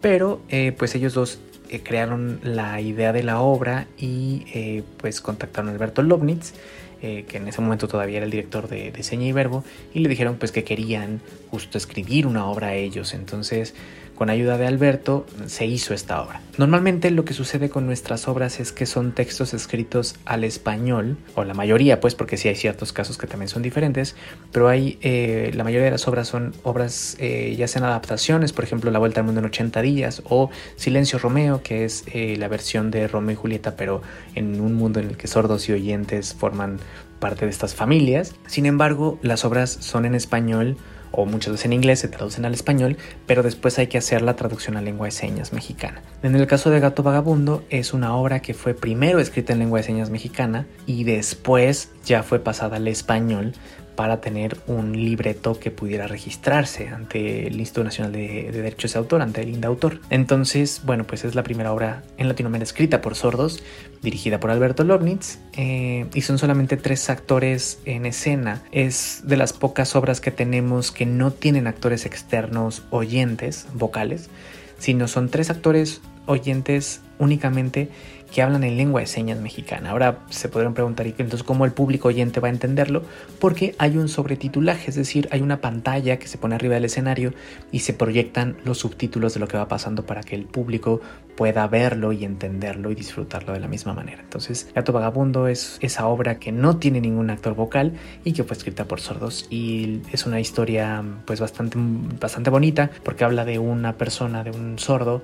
pero 0.00 0.40
eh, 0.48 0.72
pues 0.76 0.94
ellos 0.94 1.14
dos 1.14 1.40
eh, 1.70 1.80
crearon 1.82 2.40
la 2.42 2.80
idea 2.80 3.12
de 3.12 3.22
la 3.22 3.40
obra 3.40 3.88
y 3.98 4.44
eh, 4.54 4.84
pues 4.98 5.20
contactaron 5.20 5.68
a 5.68 5.72
Alberto 5.72 6.02
Lobnitz, 6.02 6.54
que 7.00 7.36
en 7.36 7.46
ese 7.46 7.60
momento 7.60 7.86
todavía 7.86 8.16
era 8.16 8.24
el 8.24 8.32
director 8.32 8.66
de, 8.66 8.90
de 8.90 9.02
Seña 9.04 9.24
y 9.24 9.30
Verbo, 9.30 9.62
y 9.94 10.00
le 10.00 10.08
dijeron 10.08 10.34
pues 10.34 10.50
que 10.50 10.64
querían 10.64 11.20
justo 11.48 11.78
escribir 11.78 12.26
una 12.26 12.46
obra 12.46 12.68
a 12.68 12.74
ellos, 12.74 13.14
entonces 13.14 13.72
con 14.18 14.30
ayuda 14.30 14.58
de 14.58 14.66
Alberto 14.66 15.24
se 15.46 15.64
hizo 15.64 15.94
esta 15.94 16.20
obra. 16.20 16.40
Normalmente 16.56 17.12
lo 17.12 17.24
que 17.24 17.34
sucede 17.34 17.70
con 17.70 17.86
nuestras 17.86 18.26
obras 18.26 18.58
es 18.58 18.72
que 18.72 18.84
son 18.84 19.12
textos 19.12 19.54
escritos 19.54 20.16
al 20.24 20.42
español, 20.42 21.16
o 21.36 21.44
la 21.44 21.54
mayoría 21.54 22.00
pues 22.00 22.16
porque 22.16 22.36
sí 22.36 22.48
hay 22.48 22.56
ciertos 22.56 22.92
casos 22.92 23.16
que 23.16 23.28
también 23.28 23.48
son 23.48 23.62
diferentes, 23.62 24.16
pero 24.50 24.66
hay 24.66 24.98
eh, 25.02 25.52
la 25.54 25.62
mayoría 25.62 25.84
de 25.84 25.92
las 25.92 26.08
obras 26.08 26.26
son 26.26 26.52
obras 26.64 27.16
eh, 27.20 27.54
ya 27.56 27.68
sean 27.68 27.84
adaptaciones, 27.84 28.52
por 28.52 28.64
ejemplo 28.64 28.90
La 28.90 28.98
Vuelta 28.98 29.20
al 29.20 29.26
Mundo 29.26 29.38
en 29.38 29.46
80 29.46 29.82
días 29.82 30.20
o 30.28 30.50
Silencio 30.74 31.20
Romeo, 31.20 31.62
que 31.62 31.84
es 31.84 32.02
eh, 32.12 32.34
la 32.38 32.48
versión 32.48 32.90
de 32.90 33.06
Romeo 33.06 33.34
y 33.34 33.36
Julieta, 33.36 33.76
pero 33.76 34.02
en 34.34 34.60
un 34.60 34.74
mundo 34.74 34.98
en 34.98 35.10
el 35.10 35.16
que 35.16 35.28
sordos 35.28 35.68
y 35.68 35.74
oyentes 35.74 36.34
forman 36.34 36.80
parte 37.20 37.44
de 37.44 37.52
estas 37.52 37.76
familias. 37.76 38.34
Sin 38.48 38.66
embargo, 38.66 39.20
las 39.22 39.44
obras 39.44 39.70
son 39.70 40.06
en 40.06 40.16
español 40.16 40.76
o 41.12 41.26
muchas 41.26 41.52
veces 41.52 41.66
en 41.66 41.72
inglés 41.72 42.00
se 42.00 42.08
traducen 42.08 42.44
al 42.44 42.54
español, 42.54 42.96
pero 43.26 43.42
después 43.42 43.78
hay 43.78 43.86
que 43.86 43.98
hacer 43.98 44.22
la 44.22 44.36
traducción 44.36 44.76
a 44.76 44.82
lengua 44.82 45.06
de 45.06 45.12
señas 45.12 45.52
mexicana. 45.52 46.02
En 46.22 46.34
el 46.34 46.46
caso 46.46 46.70
de 46.70 46.80
Gato 46.80 47.02
Vagabundo 47.02 47.64
es 47.70 47.92
una 47.92 48.14
obra 48.14 48.40
que 48.40 48.54
fue 48.54 48.74
primero 48.74 49.18
escrita 49.18 49.52
en 49.52 49.60
lengua 49.60 49.78
de 49.78 49.84
señas 49.84 50.10
mexicana 50.10 50.66
y 50.86 51.04
después 51.04 51.90
ya 52.04 52.22
fue 52.22 52.38
pasada 52.38 52.76
al 52.76 52.88
español 52.88 53.54
para 53.98 54.20
tener 54.20 54.58
un 54.68 54.92
libreto 54.92 55.58
que 55.58 55.72
pudiera 55.72 56.06
registrarse 56.06 56.86
ante 56.86 57.48
el 57.48 57.58
Instituto 57.58 57.82
Nacional 57.82 58.12
de, 58.12 58.52
Derechos 58.52 58.92
de 58.92 59.00
Autor, 59.00 59.22
ante 59.22 59.42
el 59.42 59.48
INDAUTOR. 59.48 60.00
Entonces, 60.08 60.82
bueno, 60.84 61.02
pues 61.02 61.24
es 61.24 61.34
la 61.34 61.42
primera 61.42 61.72
obra 61.72 62.04
en 62.16 62.28
Latinoamérica 62.28 62.62
escrita 62.62 63.00
por 63.00 63.16
sordos, 63.16 63.60
dirigida 64.00 64.38
por 64.38 64.52
Alberto 64.52 64.84
Lobnitz, 64.84 65.40
eh, 65.54 66.06
y 66.14 66.20
son 66.20 66.38
solamente 66.38 66.76
tres 66.76 67.10
actores 67.10 67.80
en 67.86 68.06
escena. 68.06 68.62
Es 68.70 69.22
de 69.24 69.36
las 69.36 69.52
pocas 69.52 69.96
obras 69.96 70.20
que 70.20 70.30
tenemos 70.30 70.92
que 70.92 71.04
no 71.04 71.32
tienen 71.32 71.66
actores 71.66 72.06
externos 72.06 72.84
oyentes, 72.90 73.66
vocales, 73.74 74.30
sino 74.78 75.08
son 75.08 75.28
tres 75.28 75.50
actores 75.50 76.02
oyentes 76.26 77.00
únicamente 77.18 77.88
que 78.32 78.42
hablan 78.42 78.64
en 78.64 78.76
lengua 78.76 79.00
de 79.00 79.06
señas 79.06 79.40
mexicana. 79.40 79.90
Ahora 79.90 80.20
se 80.28 80.48
podrían 80.48 80.74
preguntar, 80.74 81.06
¿y 81.06 81.10
entonces 81.10 81.42
cómo 81.42 81.64
el 81.64 81.72
público 81.72 82.08
oyente 82.08 82.40
va 82.40 82.48
a 82.48 82.50
entenderlo? 82.50 83.02
Porque 83.38 83.74
hay 83.78 83.96
un 83.96 84.08
sobretitulaje, 84.08 84.90
es 84.90 84.96
decir, 84.96 85.28
hay 85.32 85.40
una 85.40 85.60
pantalla 85.60 86.18
que 86.18 86.28
se 86.28 86.38
pone 86.38 86.54
arriba 86.54 86.74
del 86.74 86.84
escenario 86.84 87.32
y 87.72 87.80
se 87.80 87.94
proyectan 87.94 88.56
los 88.64 88.78
subtítulos 88.78 89.34
de 89.34 89.40
lo 89.40 89.48
que 89.48 89.56
va 89.56 89.68
pasando 89.68 90.04
para 90.04 90.22
que 90.22 90.34
el 90.34 90.44
público 90.44 91.00
pueda 91.36 91.66
verlo 91.68 92.12
y 92.12 92.24
entenderlo 92.24 92.90
y 92.90 92.94
disfrutarlo 92.94 93.52
de 93.52 93.60
la 93.60 93.68
misma 93.68 93.94
manera. 93.94 94.22
Entonces, 94.22 94.68
Gato 94.74 94.92
Vagabundo 94.92 95.48
es 95.48 95.78
esa 95.80 96.06
obra 96.06 96.38
que 96.38 96.52
no 96.52 96.76
tiene 96.76 97.00
ningún 97.00 97.30
actor 97.30 97.54
vocal 97.54 97.92
y 98.24 98.32
que 98.32 98.44
fue 98.44 98.56
escrita 98.56 98.86
por 98.86 99.00
sordos 99.00 99.46
y 99.48 100.02
es 100.12 100.26
una 100.26 100.40
historia 100.40 101.02
pues 101.24 101.40
bastante, 101.40 101.78
bastante 102.20 102.50
bonita 102.50 102.90
porque 103.04 103.24
habla 103.24 103.44
de 103.44 103.58
una 103.58 103.96
persona, 103.96 104.44
de 104.44 104.50
un 104.50 104.78
sordo 104.78 105.22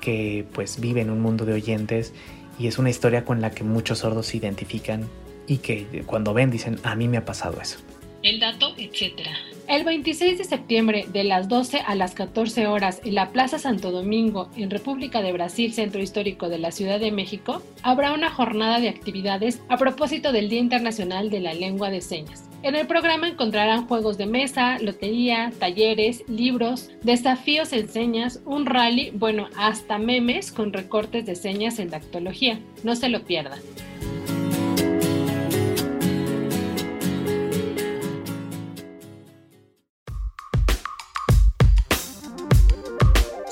que 0.00 0.44
pues 0.52 0.80
vive 0.80 1.00
en 1.00 1.10
un 1.10 1.20
mundo 1.20 1.46
de 1.46 1.54
oyentes 1.54 2.12
y 2.58 2.66
es 2.66 2.78
una 2.78 2.90
historia 2.90 3.24
con 3.24 3.40
la 3.40 3.50
que 3.50 3.64
muchos 3.64 4.00
sordos 4.00 4.26
se 4.26 4.36
identifican 4.36 5.08
y 5.46 5.58
que 5.58 6.04
cuando 6.06 6.34
ven 6.34 6.50
dicen, 6.50 6.78
a 6.82 6.94
mí 6.94 7.08
me 7.08 7.16
ha 7.16 7.24
pasado 7.24 7.60
eso. 7.60 7.78
El 8.22 8.38
dato, 8.38 8.72
etc. 8.76 9.26
El 9.66 9.84
26 9.84 10.38
de 10.38 10.44
septiembre 10.44 11.06
de 11.12 11.24
las 11.24 11.48
12 11.48 11.80
a 11.80 11.94
las 11.96 12.14
14 12.14 12.68
horas 12.68 13.00
en 13.04 13.16
la 13.16 13.30
Plaza 13.32 13.58
Santo 13.58 13.90
Domingo, 13.90 14.48
en 14.56 14.70
República 14.70 15.22
de 15.22 15.32
Brasil, 15.32 15.72
Centro 15.72 16.00
Histórico 16.00 16.48
de 16.48 16.58
la 16.58 16.70
Ciudad 16.70 17.00
de 17.00 17.10
México, 17.10 17.62
habrá 17.82 18.12
una 18.12 18.30
jornada 18.30 18.78
de 18.78 18.88
actividades 18.88 19.60
a 19.68 19.76
propósito 19.76 20.30
del 20.30 20.48
Día 20.48 20.60
Internacional 20.60 21.30
de 21.30 21.40
la 21.40 21.54
Lengua 21.54 21.90
de 21.90 22.00
Señas. 22.00 22.51
En 22.64 22.76
el 22.76 22.86
programa 22.86 23.26
encontrarán 23.26 23.88
juegos 23.88 24.18
de 24.18 24.26
mesa, 24.26 24.78
lotería, 24.78 25.52
talleres, 25.58 26.22
libros, 26.28 26.90
desafíos 27.02 27.72
en 27.72 27.88
señas, 27.88 28.40
un 28.44 28.66
rally, 28.66 29.10
bueno, 29.10 29.48
hasta 29.56 29.98
memes 29.98 30.52
con 30.52 30.72
recortes 30.72 31.26
de 31.26 31.34
señas 31.34 31.80
en 31.80 31.90
dactología. 31.90 32.60
No 32.84 32.94
se 32.94 33.08
lo 33.08 33.24
pierdan. 33.24 33.60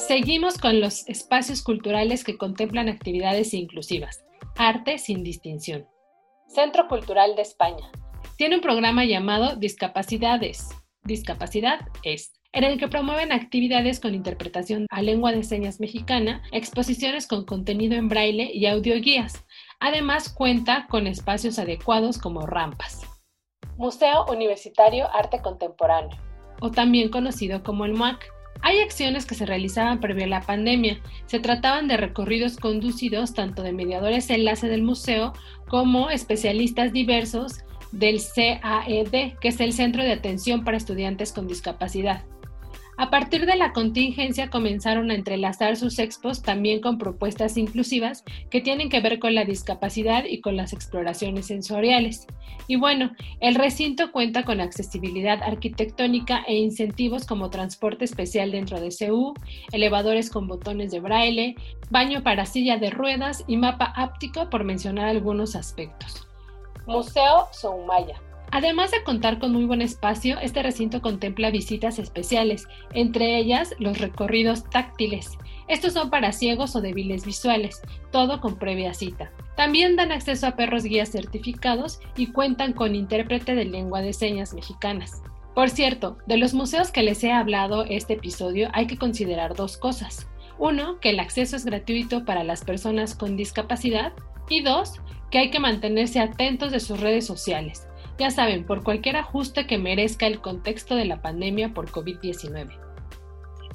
Seguimos 0.07 0.57
con 0.57 0.81
los 0.81 1.09
espacios 1.09 1.63
culturales 1.65 2.23
que 2.23 2.39
contemplan 2.39 2.89
actividades 2.89 3.55
inclusivas. 3.55 4.25
Arte 4.57 4.99
sin 4.99 5.25
distinción. 5.25 5.89
Centro 6.47 6.87
Cultural 6.87 7.35
de 7.35 7.43
España 7.43 7.91
tiene 8.41 8.55
un 8.55 8.63
programa 8.63 9.05
llamado 9.05 9.57
Discapacidades. 9.57 10.71
Discapacidad 11.05 11.81
es 12.05 12.33
en 12.53 12.65
el 12.65 12.79
que 12.79 12.89
promueven 12.89 13.33
actividades 13.33 14.01
con 14.01 14.15
interpretación 14.15 14.87
a 14.89 15.03
lengua 15.03 15.33
de 15.33 15.43
señas 15.43 15.79
mexicana, 15.79 16.43
exposiciones 16.51 17.27
con 17.27 17.45
contenido 17.45 17.97
en 17.97 18.09
braille 18.09 18.51
y 18.51 18.65
audioguías. 18.65 19.45
Además 19.79 20.31
cuenta 20.31 20.87
con 20.89 21.07
espacios 21.07 21.59
adecuados 21.59 22.17
como 22.17 22.47
rampas. 22.47 23.03
Museo 23.77 24.25
Universitario 24.31 25.15
Arte 25.15 25.43
Contemporáneo, 25.43 26.17
o 26.63 26.71
también 26.71 27.11
conocido 27.11 27.63
como 27.63 27.85
el 27.85 27.93
MUAC. 27.93 28.25
Hay 28.63 28.79
acciones 28.79 29.27
que 29.27 29.35
se 29.35 29.45
realizaban 29.45 30.01
previo 30.01 30.25
a 30.25 30.29
la 30.29 30.41
pandemia. 30.41 31.03
Se 31.27 31.41
trataban 31.41 31.89
de 31.89 31.99
recorridos 31.99 32.57
conducidos 32.57 33.35
tanto 33.35 33.63
de 33.63 33.75
mediadores 33.75 34.31
enlace 34.31 34.67
del 34.67 34.83
museo 34.83 35.35
como 35.69 36.09
especialistas 36.09 36.95
diversos 36.95 37.65
del 37.93 38.21
CAED, 38.35 39.35
que 39.41 39.49
es 39.49 39.61
el 39.61 39.73
Centro 39.73 40.03
de 40.03 40.13
Atención 40.13 40.65
para 40.65 40.77
Estudiantes 40.77 41.33
con 41.33 41.49
Discapacidad. 41.49 42.25
A 43.01 43.09
partir 43.09 43.47
de 43.47 43.57
la 43.57 43.73
contingencia 43.73 44.51
comenzaron 44.51 45.11
a 45.11 45.15
entrelazar 45.15 45.79
sus 45.79 45.99
expos 45.99 46.43
también 46.43 46.83
con 46.83 46.99
propuestas 46.99 47.57
inclusivas 47.57 48.25
que 48.51 48.61
tienen 48.61 48.91
que 48.91 49.01
ver 49.01 49.19
con 49.19 49.35
la 49.35 49.47
discapacidad 49.47 50.25
y 50.29 50.43
con 50.43 50.55
las 50.55 50.75
exploraciones 50.75 51.47
sensoriales. 51.47 52.27
Y 52.67 52.77
bueno, 52.77 53.13
el 53.41 53.55
recinto 53.55 54.13
cuenta 54.13 54.45
con 54.45 54.61
accesibilidad 54.61 55.43
arquitectónica 55.43 56.45
e 56.47 56.57
incentivos 56.57 57.25
como 57.25 57.49
transporte 57.49 58.05
especial 58.05 58.53
dentro 58.53 58.79
de 58.79 58.91
CU, 58.91 59.33
elevadores 59.73 60.29
con 60.29 60.47
botones 60.47 60.91
de 60.91 61.01
braille, 61.01 61.55
baño 61.89 62.23
para 62.23 62.45
silla 62.45 62.77
de 62.77 62.91
ruedas 62.91 63.45
y 63.47 63.57
mapa 63.57 63.95
áptico 63.97 64.51
por 64.51 64.65
mencionar 64.65 65.09
algunos 65.09 65.57
aspectos. 65.57 66.30
Museo 66.87 67.49
Soumaya. 67.53 68.21
Además 68.53 68.91
de 68.91 69.05
contar 69.05 69.39
con 69.39 69.53
muy 69.53 69.65
buen 69.65 69.81
espacio, 69.81 70.39
este 70.41 70.63
recinto 70.63 71.01
contempla 71.01 71.51
visitas 71.51 72.01
especiales, 72.01 72.67
entre 72.93 73.39
ellas 73.39 73.75
los 73.79 73.99
recorridos 73.99 74.69
táctiles. 74.71 75.39
Estos 75.69 75.93
son 75.93 76.11
para 76.11 76.33
ciegos 76.33 76.75
o 76.75 76.81
débiles 76.81 77.25
visuales, 77.25 77.81
todo 78.11 78.41
con 78.41 78.59
previa 78.59 78.93
cita. 78.93 79.31
También 79.57 79.95
dan 79.95 80.11
acceso 80.11 80.49
a 80.49 80.57
perros 80.57 80.83
guías 80.83 81.11
certificados 81.11 82.01
y 82.17 82.33
cuentan 82.33 82.73
con 82.73 82.97
intérprete 82.97 83.55
de 83.55 83.67
lengua 83.67 84.01
de 84.01 84.13
señas 84.13 84.53
mexicanas. 84.53 85.23
Por 85.55 85.71
cierto, 85.71 86.19
de 86.27 86.39
los 86.39 86.55
museos 86.55 86.91
que 86.91 87.03
les 87.03 87.23
he 87.23 87.31
hablado 87.31 87.85
este 87.85 88.15
episodio 88.15 88.69
hay 88.73 88.87
que 88.87 88.97
considerar 88.97 89.55
dos 89.55 89.77
cosas. 89.77 90.27
Uno, 90.59 90.99
que 91.01 91.11
el 91.11 91.21
acceso 91.21 91.57
es 91.57 91.65
gratuito 91.65 92.25
para 92.25 92.45
las 92.45 92.65
personas 92.65 93.15
con 93.15 93.37
discapacidad. 93.37 94.13
Y 94.51 94.61
dos, 94.61 95.01
que 95.31 95.39
hay 95.39 95.51
que 95.51 95.61
mantenerse 95.61 96.21
atentos 96.21 96.71
de 96.71 96.81
sus 96.81 97.01
redes 97.01 97.27
sociales 97.27 97.87
ya 98.21 98.31
saben, 98.31 98.65
por 98.65 98.85
cualquier 98.85 99.17
ajuste 99.17 99.67
que 99.67 99.79
merezca 99.79 100.27
el 100.27 100.43
contexto 100.43 100.95
de 100.95 101.07
la 101.07 101.23
pandemia 101.23 101.73
por 101.73 101.91
COVID-19. 101.91 102.79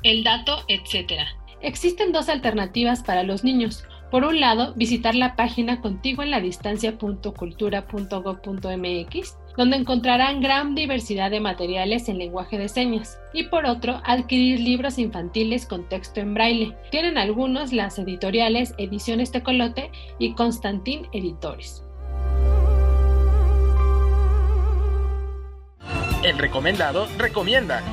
El 0.04 0.24
dato, 0.24 0.60
etc. 0.68 1.14
Existen 1.62 2.12
dos 2.12 2.30
alternativas 2.30 3.02
para 3.02 3.24
los 3.24 3.44
niños. 3.44 3.86
Por 4.12 4.24
un 4.24 4.40
lado, 4.40 4.76
visitar 4.76 5.16
la 5.16 5.36
página 5.36 5.82
contigo 5.82 6.22
en 6.22 6.30
la 6.30 6.42
distancia.cultura.gov.mx, 6.42 9.38
donde 9.58 9.78
encontrarán 9.78 10.42
gran 10.42 10.76
diversidad 10.76 11.32
de 11.32 11.40
materiales 11.40 12.10
en 12.10 12.18
lenguaje 12.18 12.58
de 12.58 12.70
señas. 12.70 13.20
Y 13.34 13.44
por 13.44 13.66
otro, 13.66 14.02
adquirir 14.04 14.60
libros 14.60 14.98
infantiles 14.98 15.66
con 15.66 15.88
texto 15.88 16.20
en 16.20 16.34
braille. 16.34 16.76
Tienen 16.92 17.18
algunos 17.18 17.74
las 17.74 17.98
editoriales 18.00 18.74
Ediciones 18.78 19.32
Tecolote 19.32 19.92
y 20.20 20.34
Constantín 20.34 21.08
Editores. 21.14 21.84
El 26.24 26.38
recomendado 26.40 27.08
recomienda. 27.18 27.84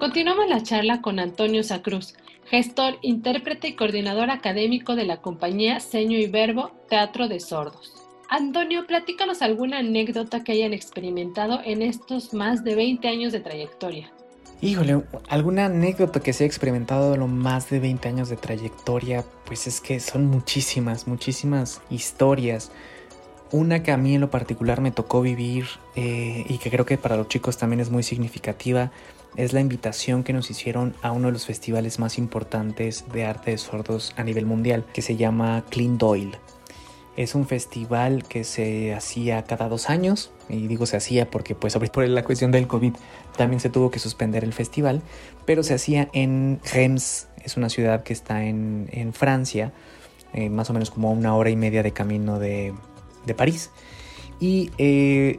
Continuamos 0.00 0.48
la 0.48 0.62
charla 0.62 1.00
con 1.00 1.20
Antonio 1.20 1.62
Sacruz, 1.62 2.14
gestor, 2.50 2.98
intérprete 3.00 3.68
y 3.68 3.76
coordinador 3.76 4.30
académico 4.30 4.96
de 4.96 5.04
la 5.04 5.18
compañía 5.18 5.78
Seño 5.78 6.18
y 6.18 6.26
Verbo 6.26 6.72
Teatro 6.88 7.28
de 7.28 7.38
Sordos. 7.38 7.94
Antonio, 8.28 8.86
platícanos 8.88 9.40
alguna 9.40 9.78
anécdota 9.78 10.42
que 10.42 10.52
hayan 10.52 10.72
experimentado 10.72 11.60
en 11.64 11.80
estos 11.80 12.34
más 12.34 12.64
de 12.64 12.74
20 12.74 13.06
años 13.06 13.32
de 13.32 13.38
trayectoria. 13.38 14.12
Híjole, 14.60 15.02
alguna 15.28 15.66
anécdota 15.66 16.20
que 16.20 16.32
se 16.32 16.42
ha 16.42 16.46
experimentado 16.46 17.14
en 17.14 17.20
los 17.20 17.28
más 17.28 17.70
de 17.70 17.78
20 17.78 18.08
años 18.08 18.28
de 18.28 18.36
trayectoria, 18.36 19.24
pues 19.46 19.68
es 19.68 19.80
que 19.80 20.00
son 20.00 20.26
muchísimas, 20.26 21.06
muchísimas 21.06 21.80
historias. 21.88 22.72
Una 23.52 23.82
que 23.84 23.92
a 23.92 23.96
mí 23.96 24.16
en 24.16 24.20
lo 24.20 24.30
particular 24.30 24.80
me 24.80 24.90
tocó 24.90 25.22
vivir 25.22 25.66
eh, 25.94 26.44
y 26.48 26.58
que 26.58 26.70
creo 26.70 26.84
que 26.84 26.98
para 26.98 27.16
los 27.16 27.28
chicos 27.28 27.58
también 27.58 27.80
es 27.80 27.90
muy 27.90 28.02
significativa 28.02 28.90
es 29.36 29.52
la 29.52 29.60
invitación 29.60 30.22
que 30.24 30.32
nos 30.32 30.50
hicieron 30.50 30.94
a 31.02 31.12
uno 31.12 31.28
de 31.28 31.32
los 31.32 31.46
festivales 31.46 31.98
más 31.98 32.18
importantes 32.18 33.04
de 33.12 33.24
arte 33.24 33.52
de 33.52 33.58
sordos 33.58 34.12
a 34.16 34.24
nivel 34.24 34.46
mundial, 34.46 34.84
que 34.92 35.02
se 35.02 35.16
llama 35.16 35.64
Clean 35.70 35.98
Doyle. 35.98 36.38
Es 37.16 37.34
un 37.34 37.46
festival 37.46 38.24
que 38.24 38.44
se 38.44 38.94
hacía 38.94 39.42
cada 39.44 39.68
dos 39.68 39.90
años, 39.90 40.32
y 40.48 40.66
digo 40.66 40.86
se 40.86 40.96
hacía 40.96 41.30
porque 41.30 41.54
pues 41.54 41.76
por 41.76 42.08
la 42.08 42.24
cuestión 42.24 42.50
del 42.50 42.66
COVID 42.66 42.94
también 43.36 43.60
se 43.60 43.68
tuvo 43.68 43.90
que 43.90 43.98
suspender 43.98 44.44
el 44.44 44.52
festival, 44.52 45.02
pero 45.44 45.62
se 45.62 45.74
hacía 45.74 46.08
en 46.12 46.60
Reims, 46.72 47.28
es 47.44 47.56
una 47.56 47.68
ciudad 47.68 48.02
que 48.02 48.12
está 48.12 48.44
en, 48.44 49.12
Francia, 49.12 49.72
eh, 50.32 50.48
más 50.48 50.70
o 50.70 50.72
menos 50.72 50.90
como 50.90 51.12
una 51.12 51.34
hora 51.34 51.50
y 51.50 51.56
media 51.56 51.82
de 51.82 51.92
camino 51.92 52.38
de, 52.38 52.74
París. 53.36 53.70
Y 54.40 54.70
eh, 54.78 55.38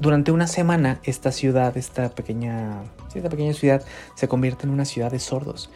durante 0.00 0.32
una 0.32 0.46
semana 0.46 1.00
esta 1.04 1.32
ciudad, 1.32 1.76
esta 1.76 2.10
pequeña, 2.10 2.82
esta 3.18 3.30
pequeña 3.30 3.52
ciudad 3.52 3.84
se 4.14 4.28
convierte 4.28 4.66
en 4.66 4.72
una 4.72 4.84
ciudad 4.84 5.10
de 5.10 5.18
sordos 5.18 5.70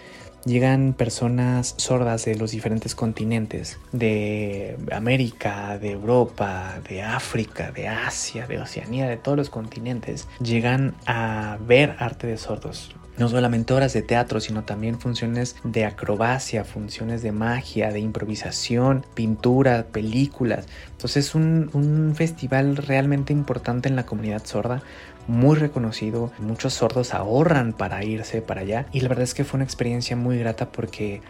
llegan 0.45 0.95
personas 0.95 1.75
sordas 1.77 2.25
de 2.25 2.37
los 2.37 2.51
diferentes 2.51 2.95
continentes, 2.95 3.79
de 3.93 4.77
América, 4.93 5.79
de 5.79 5.93
Europa, 5.93 6.81
de 6.89 7.03
África, 7.03 7.71
de 7.71 7.89
Asia, 7.89 8.47
de 8.47 8.59
Oceanía, 8.59 9.09
de 9.09 9.17
todos 9.17 9.37
los 9.37 9.51
continentes, 9.51 10.29
llegan 10.43 10.95
a 11.07 11.59
ver 11.67 11.97
arte 11.99 12.27
de 12.27 12.37
sordos. 12.37 12.95
No 13.19 13.29
solamente 13.29 13.75
horas 13.75 13.93
de 13.95 14.03
teatro, 14.03 14.39
sino 14.39 14.63
también 14.63 15.01
funciones 15.01 15.57
de 15.65 15.85
acrobacia, 15.85 16.63
funciones 16.63 17.21
de 17.21 17.33
magia, 17.33 17.91
de 17.91 17.99
improvisación, 17.99 19.05
pintura, 19.15 19.87
películas. 19.91 20.67
Entonces 20.93 21.27
es 21.27 21.35
un 21.35 22.13
festival 22.15 22.77
realmente 22.77 23.33
importante 23.33 23.89
en 23.89 23.97
la 23.97 24.07
comunidad 24.07 24.47
sorda 24.47 24.83
muy 25.29 25.57
reconocido, 25.57 26.33
muchos 26.39 26.75
sordos 26.75 27.15
ahorran 27.15 27.73
para 27.73 28.03
irse 28.03 28.43
para 28.43 28.63
allá 28.63 28.87
y 28.93 29.01
la 29.01 29.09
verdad 29.09 29.25
es 29.25 29.35
que 29.35 29.45
fue 29.45 29.59
una 29.59 29.65
experiencia 29.65 30.17
muy 30.17 30.39
grata 30.39 30.73
porque 30.73 31.21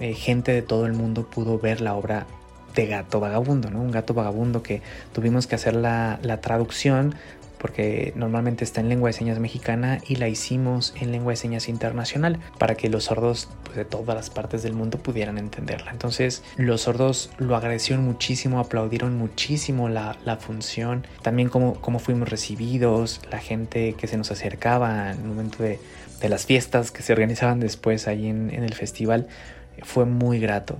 eh, 0.00 0.14
gente 0.14 0.52
de 0.52 0.62
todo 0.62 0.86
el 0.86 0.92
mundo 0.94 1.28
pudo 1.28 1.58
ver 1.58 1.80
la 1.80 1.94
obra 1.94 2.26
de 2.74 2.86
Gato 2.86 3.18
Vagabundo, 3.18 3.70
¿no? 3.70 3.80
Un 3.80 3.90
gato 3.90 4.14
vagabundo 4.14 4.62
que 4.62 4.82
tuvimos 5.12 5.48
que 5.48 5.56
hacer 5.56 5.74
la, 5.74 6.20
la 6.22 6.40
traducción 6.40 7.14
porque 7.58 8.12
normalmente 8.16 8.64
está 8.64 8.80
en 8.80 8.88
lengua 8.88 9.08
de 9.08 9.12
señas 9.12 9.38
mexicana 9.38 9.98
y 10.06 10.16
la 10.16 10.28
hicimos 10.28 10.94
en 11.00 11.12
lengua 11.12 11.32
de 11.32 11.36
señas 11.36 11.68
internacional 11.68 12.38
para 12.58 12.74
que 12.74 12.88
los 12.88 13.04
sordos 13.04 13.48
pues, 13.64 13.76
de 13.76 13.84
todas 13.84 14.16
las 14.16 14.30
partes 14.30 14.62
del 14.62 14.74
mundo 14.74 14.98
pudieran 14.98 15.38
entenderla. 15.38 15.90
Entonces 15.90 16.42
los 16.56 16.82
sordos 16.82 17.30
lo 17.38 17.56
agradecieron 17.56 18.04
muchísimo, 18.04 18.60
aplaudieron 18.60 19.16
muchísimo 19.16 19.88
la, 19.88 20.16
función, 20.40 21.06
también 21.22 21.48
cómo, 21.48 21.74
cómo, 21.80 21.98
fuimos 21.98 22.28
recibidos, 22.28 23.20
la 23.30 23.38
gente 23.38 23.94
que 23.94 24.06
se 24.06 24.16
nos 24.16 24.30
acercaba 24.30 25.10
en 25.10 25.18
el 25.18 25.24
momento 25.24 25.62
de, 25.62 25.80
las 26.28 26.46
fiestas 26.46 26.90
que 26.90 27.02
se 27.02 27.12
organizaban 27.12 27.60
después 27.60 28.08
ahí 28.08 28.26
en, 28.26 28.50
en 28.52 28.64
el 28.64 28.74
festival, 28.74 29.28
fue 29.82 30.04
muy 30.04 30.38
grato. 30.38 30.78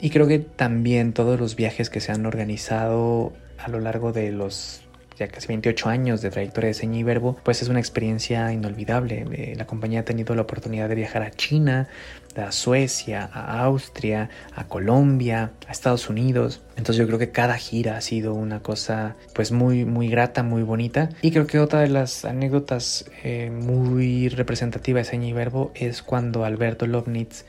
Y 0.00 0.10
creo 0.10 0.26
que 0.26 0.38
también 0.38 1.12
todos 1.12 1.38
los 1.38 1.56
viajes 1.56 1.90
que 1.90 2.00
se 2.00 2.12
han 2.12 2.24
organizado 2.24 3.32
a 3.58 3.68
lo 3.68 3.80
largo 3.80 4.12
de 4.12 4.32
los 4.32 4.82
ya 5.20 5.28
casi 5.28 5.48
28 5.48 5.88
años 5.90 6.22
de 6.22 6.30
trayectoria 6.30 6.68
de 6.68 6.74
Seña 6.74 6.98
y 6.98 7.02
Verbo, 7.02 7.36
pues 7.44 7.60
es 7.60 7.68
una 7.68 7.78
experiencia 7.78 8.50
inolvidable. 8.52 9.26
Eh, 9.32 9.54
la 9.56 9.66
compañía 9.66 10.00
ha 10.00 10.04
tenido 10.04 10.34
la 10.34 10.42
oportunidad 10.42 10.88
de 10.88 10.94
viajar 10.94 11.22
a 11.22 11.30
China, 11.30 11.88
a 12.36 12.50
Suecia, 12.52 13.28
a 13.30 13.62
Austria, 13.62 14.30
a 14.54 14.64
Colombia, 14.64 15.52
a 15.68 15.72
Estados 15.72 16.08
Unidos. 16.08 16.62
Entonces 16.70 16.96
yo 16.96 17.06
creo 17.06 17.18
que 17.18 17.30
cada 17.30 17.56
gira 17.58 17.98
ha 17.98 18.00
sido 18.00 18.32
una 18.32 18.60
cosa 18.60 19.14
pues 19.34 19.52
muy 19.52 19.84
muy 19.84 20.08
grata, 20.08 20.42
muy 20.42 20.62
bonita. 20.62 21.10
Y 21.20 21.32
creo 21.32 21.46
que 21.46 21.58
otra 21.58 21.80
de 21.80 21.88
las 21.88 22.24
anécdotas 22.24 23.04
eh, 23.22 23.50
muy 23.50 24.30
representativas 24.30 25.06
de 25.06 25.10
Seña 25.10 25.28
y 25.28 25.32
Verbo 25.34 25.70
es 25.74 26.02
cuando 26.02 26.44
Alberto 26.44 26.86
Lovnitz 26.86 27.44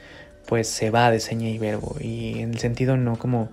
pues 0.46 0.68
se 0.68 0.90
va 0.90 1.10
de 1.10 1.22
Seña 1.22 1.48
y 1.48 1.58
Verbo 1.58 1.96
y 2.02 2.40
en 2.40 2.52
el 2.52 2.60
sentido 2.60 2.98
no 2.98 3.18
como 3.18 3.50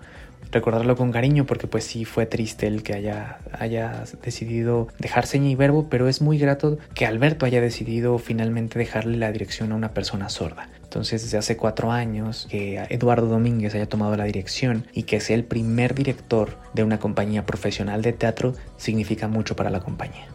recordarlo 0.52 0.96
con 0.96 1.12
cariño 1.12 1.44
porque 1.46 1.66
pues 1.66 1.84
sí 1.84 2.04
fue 2.04 2.26
triste 2.26 2.66
el 2.66 2.82
que 2.82 2.94
haya, 2.94 3.38
haya 3.58 4.04
decidido 4.22 4.88
dejar 4.98 5.26
seña 5.26 5.50
y 5.50 5.54
verbo, 5.54 5.88
pero 5.88 6.08
es 6.08 6.22
muy 6.22 6.38
grato 6.38 6.78
que 6.94 7.06
Alberto 7.06 7.46
haya 7.46 7.60
decidido 7.60 8.18
finalmente 8.18 8.78
dejarle 8.78 9.16
la 9.16 9.32
dirección 9.32 9.72
a 9.72 9.76
una 9.76 9.92
persona 9.92 10.28
sorda. 10.28 10.68
Entonces 10.82 11.22
desde 11.22 11.38
hace 11.38 11.56
cuatro 11.56 11.92
años 11.92 12.46
que 12.50 12.82
Eduardo 12.88 13.26
Domínguez 13.26 13.74
haya 13.74 13.88
tomado 13.88 14.16
la 14.16 14.24
dirección 14.24 14.86
y 14.92 15.02
que 15.02 15.20
sea 15.20 15.36
el 15.36 15.44
primer 15.44 15.94
director 15.94 16.58
de 16.72 16.84
una 16.84 16.98
compañía 16.98 17.44
profesional 17.44 18.02
de 18.02 18.12
teatro 18.12 18.54
significa 18.76 19.28
mucho 19.28 19.54
para 19.54 19.70
la 19.70 19.80
compañía. 19.80 20.26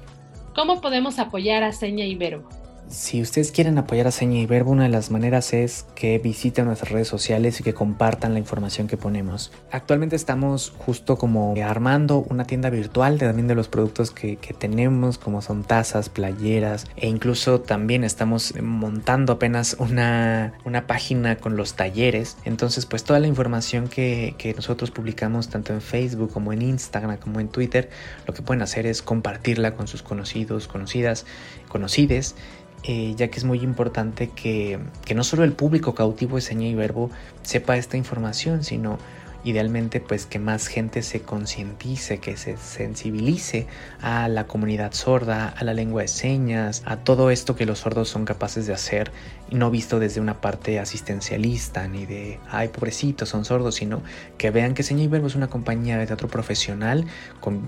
¿Cómo 0.55 0.81
podemos 0.81 1.17
apoyar 1.17 1.63
a 1.63 1.71
Seña 1.71 2.05
y 2.05 2.15
Verbo? 2.15 2.47
Si 2.89 3.21
ustedes 3.21 3.51
quieren 3.51 3.77
apoyar 3.77 4.07
a 4.07 4.11
Seña 4.11 4.39
y 4.39 4.45
Verbo, 4.45 4.71
una 4.71 4.83
de 4.83 4.89
las 4.89 5.09
maneras 5.09 5.53
es 5.53 5.85
que 5.95 6.19
visiten 6.19 6.65
nuestras 6.65 6.91
redes 6.91 7.07
sociales 7.07 7.59
y 7.59 7.63
que 7.63 7.73
compartan 7.73 8.33
la 8.33 8.39
información 8.39 8.87
que 8.87 8.97
ponemos. 8.97 9.51
Actualmente 9.71 10.15
estamos 10.15 10.73
justo 10.77 11.17
como 11.17 11.55
armando 11.63 12.19
una 12.29 12.45
tienda 12.45 12.69
virtual 12.69 13.17
de, 13.17 13.25
también 13.25 13.47
de 13.47 13.55
los 13.55 13.67
productos 13.67 14.11
que, 14.11 14.37
tenemos, 14.59 15.17
como 15.17 15.41
son 15.41 15.63
tazas, 15.63 16.09
playeras, 16.09 16.85
e 16.95 17.07
incluso 17.07 17.61
también 17.61 18.03
estamos 18.03 18.53
montando 18.61 19.33
apenas 19.33 19.75
una, 19.79 20.53
una 20.63 20.85
página 20.85 21.37
con 21.37 21.57
los 21.57 21.73
talleres. 21.73 22.37
Entonces, 22.45 22.85
pues 22.85 23.03
toda 23.03 23.19
la 23.19 23.27
información 23.27 23.87
que, 23.87 24.35
que 24.37 24.53
nosotros 24.53 24.91
publicamos 24.91 25.49
tanto 25.49 25.73
en 25.73 25.81
Facebook 25.81 26.31
como 26.31 26.53
en 26.53 26.61
Instagram 26.61 27.17
como 27.17 27.39
en 27.39 27.47
Twitter, 27.47 27.89
lo 28.27 28.33
que 28.33 28.41
pueden 28.41 28.61
hacer 28.61 28.85
es 28.85 29.01
compartirla 29.01 29.75
con 29.75 29.87
sus 29.87 30.03
conocidos, 30.03 30.67
conocidas, 30.67 31.25
conocides 31.69 32.35
eh, 32.83 33.13
ya 33.15 33.29
que 33.29 33.37
es 33.37 33.45
muy 33.45 33.59
importante 33.59 34.29
que, 34.29 34.77
no 35.15 35.23
solo 35.23 35.43
el 35.43 35.53
público 35.53 35.95
cautivo 35.95 36.35
de 36.35 36.41
seña 36.41 36.67
y 36.67 36.75
verbo 36.75 37.09
sepa 37.41 37.77
esta 37.77 37.95
información, 37.95 38.63
sino 38.63 38.99
idealmente 39.45 39.99
pues 39.99 40.25
que 40.25 40.39
más 40.39 40.67
gente 40.67 41.01
se 41.01 41.21
concientice, 41.21 42.19
que 42.19 42.35
se 42.35 42.57
sensibilice 42.57 43.67
a 44.01 44.27
la 44.27 44.47
comunidad 44.47 44.93
sorda, 44.93 45.47
a 45.49 45.63
la 45.63 45.73
lengua 45.73 46.01
de 46.01 46.07
señas, 46.07 46.81
a 46.85 46.97
todo 46.97 47.29
esto 47.29 47.55
que 47.55 47.65
los 47.65 47.79
sordos 47.79 48.09
son 48.09 48.25
capaces 48.25 48.67
de 48.67 48.73
hacer, 48.73 49.11
no 49.51 49.69
visto 49.69 49.99
desde 49.99 50.19
una 50.21 50.41
parte 50.41 50.79
asistencialista 50.79 51.87
ni 51.87 52.05
de, 52.05 52.39
ay 52.49 52.69
pobrecitos, 52.69 53.29
son 53.29 53.45
sordos, 53.45 53.75
sino 53.75 54.01
que 54.37 54.51
vean 54.51 54.73
que 54.73 54.83
Seña 54.83 55.03
y 55.03 55.07
Verbo 55.07 55.27
es 55.27 55.35
una 55.35 55.49
compañía 55.49 55.97
de 55.97 56.07
teatro 56.07 56.27
profesional 56.27 57.05
con 57.39 57.61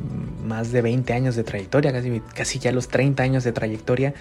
más 0.47 0.71
de 0.71 0.81
20 0.81 1.13
años 1.13 1.35
de 1.35 1.43
trayectoria, 1.43 1.91
casi, 1.91 2.21
casi 2.33 2.59
ya 2.59 2.71
los 2.71 2.87
30 2.87 3.21
años 3.23 3.43
de 3.43 3.51
trayectoria 3.51 4.13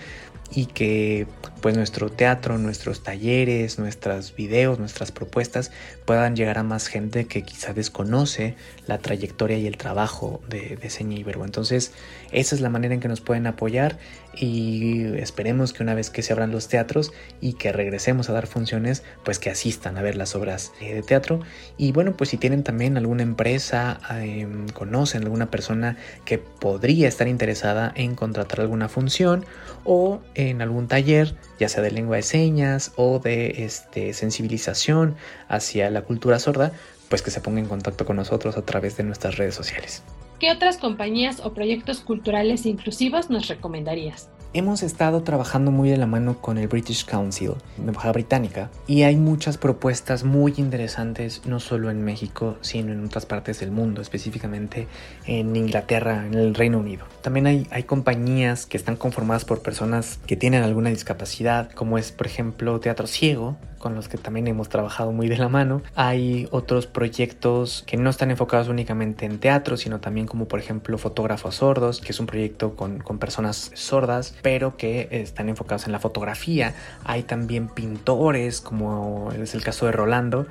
y 0.55 0.67
que 0.67 1.27
pues 1.62 1.75
nuestro 1.77 2.11
teatro, 2.11 2.59
nuestros 2.59 3.03
talleres, 3.03 3.79
nuestros 3.79 4.35
videos, 4.37 4.79
nuestras 4.79 5.11
propuestas 5.11 5.71
puedan 6.05 6.37
llegar 6.37 6.59
a 6.59 6.62
más 6.62 6.87
gente 6.87 7.27
que 7.27 7.43
quizá 7.43 7.73
desconoce 7.73 8.55
la 8.87 8.99
trayectoria 8.99 9.57
y 9.57 9.67
el 9.67 9.79
trabajo 9.79 10.43
de, 10.49 10.77
de 10.77 10.90
Seña 10.90 11.17
y 11.19 11.23
Verbo. 11.23 11.45
Entonces 11.45 11.93
esa 12.31 12.55
es 12.55 12.61
la 12.61 12.69
manera 12.69 12.95
en 12.95 13.01
que 13.01 13.09
nos 13.09 13.21
pueden 13.21 13.47
apoyar 13.47 13.99
y 14.38 15.05
esperemos 15.16 15.73
que 15.73 15.83
una 15.83 15.94
vez 15.94 16.11
que 16.11 16.23
se 16.23 16.33
abran 16.33 16.51
los 16.51 16.68
teatros 16.68 17.12
y 17.40 17.55
que 17.55 17.73
regresemos 17.73 18.29
a 18.29 18.33
dar 18.33 18.47
funciones, 18.47 19.03
pues 19.25 19.38
que 19.38 19.51
asistan 19.51 19.97
a 19.97 20.03
ver 20.03 20.16
las 20.16 20.35
obras 20.35 20.73
eh, 20.81 20.94
de 20.94 21.03
teatro. 21.03 21.40
Y 21.77 21.92
bueno, 21.92 22.16
pues 22.16 22.31
si 22.31 22.37
tienen 22.37 22.62
también 22.62 22.97
alguna 22.97 23.23
empresa, 23.23 24.01
em, 24.20 24.68
conocen 24.68 25.23
alguna 25.23 25.51
persona 25.51 25.97
que 26.25 26.38
podría 26.38 27.09
estar 27.09 27.29
interesada 27.29 27.92
en 27.94 28.14
contratar 28.14 28.61
alguna 28.61 28.88
función 28.88 29.44
o 29.85 30.20
en 30.35 30.62
algún 30.62 30.88
taller, 30.88 31.35
ya 31.59 31.68
sea 31.68 31.83
de 31.83 31.90
lengua 31.90 32.16
de 32.16 32.23
señas 32.23 32.92
o 32.97 33.18
de 33.18 33.64
este, 33.64 34.14
sensibilización 34.14 35.16
hacia 35.49 35.90
la 35.90 36.03
cultura 36.03 36.38
sorda, 36.38 36.73
pues 37.09 37.23
que 37.23 37.31
se 37.31 37.40
ponga 37.40 37.61
en 37.61 37.66
contacto 37.66 38.05
con 38.05 38.16
nosotros 38.16 38.57
a 38.57 38.62
través 38.62 38.97
de 38.97 39.05
nuestras 39.05 39.37
redes 39.37 39.55
sociales. 39.55 40.03
¿Qué 40.40 40.51
otras 40.51 40.79
compañías 40.79 41.40
o 41.44 41.55
proyectos 41.55 42.01
culturales 42.01 42.66
inclusivos 42.66 43.31
nos 43.31 43.47
recomendarías? 43.47 44.29
Hemos 44.53 44.83
estado 44.83 45.23
trabajando 45.23 45.70
muy 45.70 45.90
de 45.90 45.97
la 45.97 46.07
mano 46.07 46.40
con 46.40 46.59
el 46.59 46.68
British 46.68 47.05
Council, 47.05 47.55
la 47.79 47.88
Embajada 47.88 48.12
Británica, 48.12 48.70
y 48.87 49.03
hay 49.03 49.16
muchas 49.16 49.59
propuestas 49.59 50.23
muy 50.23 50.55
interesantes, 50.57 51.42
no 51.44 51.59
solo 51.59 51.90
en 51.90 52.05
México, 52.05 52.57
sino 52.61 52.92
en 52.92 53.05
otras 53.05 53.27
partes 53.27 53.59
del 53.59 53.73
mundo, 53.73 54.01
específicamente 54.01 54.87
en 55.27 55.57
Inglaterra, 55.57 56.25
en 56.27 56.35
el 56.35 56.55
Reino 56.55 56.79
Unido. 56.79 57.05
También 57.20 57.47
hay, 57.47 57.66
hay 57.70 57.83
compañías 57.83 58.66
que 58.66 58.77
están 58.77 58.94
conformadas 58.94 59.44
por 59.44 59.62
personas 59.62 60.20
que 60.27 60.37
tienen 60.37 60.62
alguna 60.62 60.90
discapacidad, 60.90 61.70
como 61.73 61.99
es, 61.99 62.12
por 62.12 62.27
ejemplo, 62.27 62.79
Teatro 62.79 63.09
Ciego, 63.09 63.57
con 63.85 63.94
los 63.94 64.09
que 64.09 64.16
también 64.16 64.47
hemos 64.47 64.70
trabajado 64.70 65.12
muy 65.12 65.29
de 65.29 65.37
la 65.37 65.51
mano. 65.51 65.83
Hay 65.94 66.49
otros 66.53 66.87
proyectos 66.87 67.85
que 67.87 67.99
no 67.99 68.09
están 68.09 68.31
enfocados 68.31 68.68
únicamente 68.68 69.27
en 69.27 69.38
teatro, 69.38 69.77
sino 69.77 70.01
también 70.01 70.27
como 70.27 70.49
por 70.49 70.59
ejemplo 70.59 70.97
Fotógrafos 70.97 71.57
Sordos, 71.57 72.01
que 72.01 72.12
es 72.12 72.18
un 72.18 72.25
proyecto 72.25 72.77
con, 72.77 73.01
con 73.01 73.18
personas 73.18 73.73
sordas, 73.75 74.35
pero 74.40 74.79
que 74.79 75.09
están 75.11 75.51
enfocados 75.51 75.85
en 75.85 75.92
la 75.92 76.01
fotografía. 76.01 76.73
Hay 77.05 77.25
también 77.25 77.68
pintores, 77.68 78.62
como 78.62 79.31
es 79.33 79.55
el 79.55 79.62
caso 79.62 79.85
de 79.85 79.92
Rolando, 79.92 80.47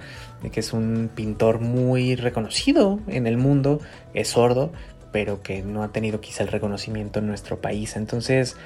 que 0.51 0.59
es 0.59 0.71
un 0.71 1.09
pintor 1.15 1.59
muy 1.59 2.15
reconocido 2.15 2.99
en 3.07 3.25
el 3.25 3.37
mundo, 3.37 3.81
es 4.13 4.27
sordo, 4.27 4.71
pero 5.11 5.41
que 5.41 5.63
no 5.63 5.81
ha 5.81 5.87
tenido 5.87 6.21
quizá 6.21 6.43
el 6.43 6.49
reconocimiento 6.49 7.17
en 7.17 7.25
nuestro 7.25 7.61
país. 7.61 7.95
Entonces, 7.95 8.57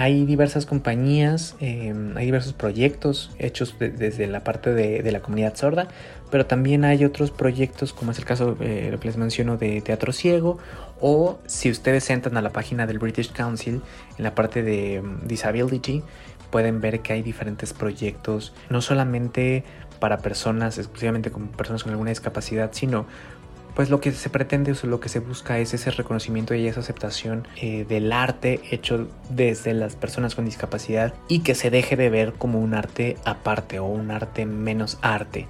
hay 0.00 0.24
diversas 0.24 0.64
compañías, 0.64 1.56
em, 1.58 2.16
hay 2.16 2.26
diversos 2.26 2.52
proyectos 2.52 3.32
hechos 3.40 3.74
desde 3.80 4.28
la 4.28 4.44
parte 4.44 4.72
de, 4.72 5.10
la 5.10 5.18
comunidad 5.18 5.56
sorda, 5.56 5.88
pero 6.30 6.46
también 6.46 6.84
hay 6.84 7.04
otros 7.04 7.32
proyectos 7.32 7.92
como 7.92 8.12
es 8.12 8.18
el 8.20 8.24
caso, 8.24 8.56
eh, 8.60 8.90
lo 8.92 9.00
que 9.00 9.08
les 9.08 9.16
menciono, 9.16 9.56
de 9.56 9.80
Teatro 9.80 10.12
Ciego, 10.12 10.58
o 11.00 11.40
si 11.46 11.68
ustedes 11.68 12.08
entran 12.10 12.36
a 12.36 12.42
la 12.42 12.50
página 12.50 12.86
del 12.86 13.00
British 13.00 13.32
Council, 13.32 13.82
en 14.16 14.22
la 14.22 14.36
parte 14.36 14.62
de 14.62 14.98
em, 14.98 15.26
Disability, 15.26 16.04
pueden 16.52 16.80
ver 16.80 17.00
que 17.00 17.14
hay 17.14 17.22
diferentes 17.22 17.72
proyectos, 17.72 18.54
no 18.70 18.80
solamente 18.80 19.64
para 19.98 20.18
personas, 20.18 20.78
exclusivamente 20.78 21.32
con 21.32 21.48
personas 21.48 21.82
con 21.82 21.90
alguna 21.90 22.10
discapacidad, 22.10 22.70
sino 22.72 23.06
pues 23.78 23.90
lo 23.90 24.00
que 24.00 24.10
se 24.10 24.28
pretende 24.28 24.72
o 24.72 24.86
lo 24.88 24.98
que 24.98 25.08
se 25.08 25.20
busca 25.20 25.60
es 25.60 25.72
ese 25.72 25.92
reconocimiento 25.92 26.52
y 26.52 26.66
esa 26.66 26.80
aceptación 26.80 27.46
eh, 27.62 27.86
del 27.88 28.10
arte 28.10 28.60
hecho 28.72 29.06
desde 29.30 29.72
las 29.72 29.94
personas 29.94 30.34
con 30.34 30.46
discapacidad 30.46 31.14
y 31.28 31.44
que 31.44 31.54
se 31.54 31.70
deje 31.70 31.94
de 31.94 32.10
ver 32.10 32.32
como 32.32 32.58
un 32.58 32.74
arte 32.74 33.16
aparte 33.24 33.78
o 33.78 33.84
un 33.84 34.10
arte 34.10 34.46
menos 34.46 34.98
arte 35.00 35.46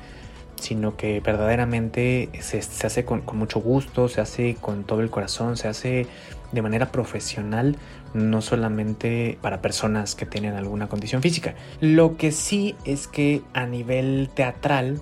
sino 0.60 0.94
que 0.94 1.20
verdaderamente 1.20 2.28
se, 2.40 2.58
hace 2.58 3.06
con, 3.06 3.22
mucho 3.32 3.60
gusto, 3.60 4.10
se 4.10 4.20
hace 4.20 4.56
con 4.60 4.84
todo 4.84 5.00
el 5.00 5.08
corazón, 5.08 5.56
se 5.56 5.68
hace 5.68 6.06
de 6.52 6.60
manera 6.60 6.92
profesional, 6.92 7.76
no 8.12 8.42
solamente 8.42 9.38
para 9.40 9.62
personas 9.62 10.14
que 10.14 10.26
tienen 10.26 10.54
alguna 10.54 10.88
condición 10.88 11.22
física. 11.22 11.54
Lo 11.80 12.18
que 12.18 12.32
sí 12.32 12.76
es 12.84 13.08
que 13.08 13.40
a 13.54 13.64
nivel 13.64 14.28
teatral, 14.34 15.00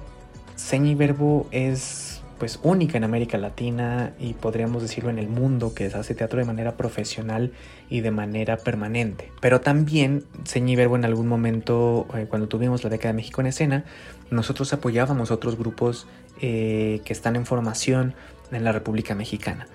Seña 0.54 0.92
y 0.92 0.94
Verbo 0.94 1.48
es 1.50 2.15
pues 2.38 2.60
única 2.62 2.98
en 2.98 3.04
América 3.04 3.38
Latina 3.38 4.12
y 4.18 4.34
podríamos 4.34 4.82
decirlo 4.82 5.10
en 5.10 5.18
el 5.18 5.28
mundo 5.28 5.74
que 5.74 5.86
hace 5.86 6.14
teatro 6.14 6.38
de 6.38 6.44
manera 6.44 6.76
profesional 6.76 7.52
y 7.88 8.00
de 8.00 8.10
manera 8.10 8.56
permanente. 8.58 9.32
Pero 9.40 9.60
también 9.60 10.24
Señi 10.44 10.76
Verbo 10.76 10.96
en 10.96 11.04
algún 11.04 11.28
momento, 11.28 12.06
eh, 12.14 12.26
cuando 12.28 12.48
tuvimos 12.48 12.84
la 12.84 12.90
década 12.90 13.12
de 13.12 13.16
México 13.16 13.40
en 13.40 13.46
escena, 13.48 13.84
nosotros 14.30 14.72
apoyábamos 14.72 15.30
otros 15.30 15.56
grupos 15.56 16.06
eh, 16.40 17.00
que 17.04 17.12
están 17.12 17.36
en 17.36 17.46
formación 17.46 18.14
en 18.52 18.64
la 18.64 18.72
República 18.72 19.14
Mexicana. 19.14 19.66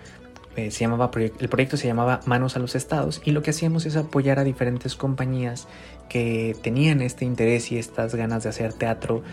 Eh, 0.58 0.70
se 0.70 0.82
llamaba, 0.82 1.10
el 1.16 1.50
proyecto 1.50 1.78
se 1.78 1.88
llamaba 1.88 2.20
Manos 2.26 2.58
a 2.58 2.60
los 2.60 2.76
Estados 2.76 3.22
y 3.24 3.32
lo 3.32 3.42
que 3.42 3.52
hacíamos 3.52 3.86
es 3.86 3.96
apoyar 3.96 4.38
a 4.38 4.44
diferentes 4.44 4.96
compañías 4.96 5.68
que 6.10 6.58
tenían 6.62 7.02
este 7.02 7.24
interés 7.24 7.72
y 7.72 7.78
estas 7.78 8.16
ganas 8.16 8.44
de 8.44 8.50
hacer 8.50 8.74
teatro 8.74 9.24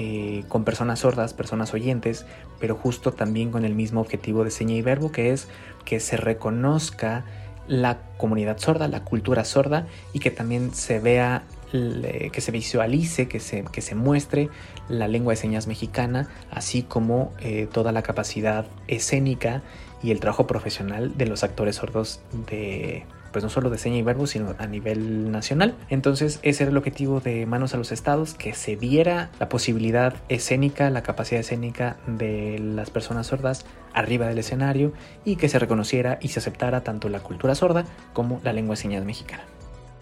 eh, 0.00 0.42
con 0.48 0.64
personas 0.64 0.98
sordas, 1.00 1.32
personas 1.32 1.72
oyentes, 1.74 2.26
pero 2.58 2.74
justo 2.74 3.12
también 3.12 3.52
con 3.52 3.64
el 3.64 3.76
mismo 3.76 4.00
objetivo 4.00 4.42
de 4.42 4.50
seña 4.50 4.74
y 4.74 4.82
verbo, 4.82 5.12
que 5.12 5.30
es 5.30 5.46
que 5.84 6.00
se 6.00 6.16
reconozca 6.16 7.24
la 7.68 7.98
comunidad 8.16 8.58
sorda, 8.58 8.88
la 8.88 9.04
cultura 9.04 9.44
sorda 9.44 9.86
y 10.12 10.18
que 10.18 10.32
también 10.32 10.74
se 10.74 10.98
vea, 10.98 11.44
que 11.70 12.40
se 12.40 12.50
visualice, 12.50 13.28
que 13.28 13.38
se, 13.38 13.64
que 13.64 13.80
se 13.80 13.94
muestre 13.94 14.48
la 14.88 15.06
lengua 15.08 15.32
de 15.32 15.36
señas 15.36 15.66
mexicana, 15.66 16.28
así 16.50 16.82
como 16.82 17.32
eh, 17.40 17.68
toda 17.72 17.92
la 17.92 18.02
capacidad 18.02 18.66
escénica 18.88 19.62
y 20.04 20.10
el 20.10 20.20
trabajo 20.20 20.46
profesional 20.46 21.16
de 21.16 21.26
los 21.26 21.44
actores 21.44 21.76
sordos 21.76 22.20
de, 22.46 23.06
pues 23.32 23.42
no 23.42 23.48
solo 23.48 23.70
de 23.70 23.78
seña 23.78 23.96
y 23.96 24.02
verbo, 24.02 24.26
sino 24.26 24.54
a 24.58 24.66
nivel 24.66 25.32
nacional. 25.32 25.74
Entonces 25.88 26.40
ese 26.42 26.64
era 26.64 26.70
el 26.70 26.76
objetivo 26.76 27.20
de 27.20 27.46
Manos 27.46 27.72
a 27.72 27.78
los 27.78 27.90
Estados, 27.90 28.34
que 28.34 28.52
se 28.52 28.76
viera 28.76 29.30
la 29.40 29.48
posibilidad 29.48 30.14
escénica, 30.28 30.90
la 30.90 31.02
capacidad 31.02 31.40
escénica 31.40 31.96
de 32.06 32.58
las 32.58 32.90
personas 32.90 33.28
sordas 33.28 33.64
arriba 33.94 34.26
del 34.26 34.38
escenario 34.38 34.92
y 35.24 35.36
que 35.36 35.48
se 35.48 35.58
reconociera 35.58 36.18
y 36.20 36.28
se 36.28 36.40
aceptara 36.40 36.82
tanto 36.82 37.08
la 37.08 37.20
cultura 37.20 37.54
sorda 37.54 37.86
como 38.12 38.42
la 38.44 38.52
lengua 38.52 38.74
de 38.74 38.82
señas 38.82 39.06
mexicana. 39.06 39.44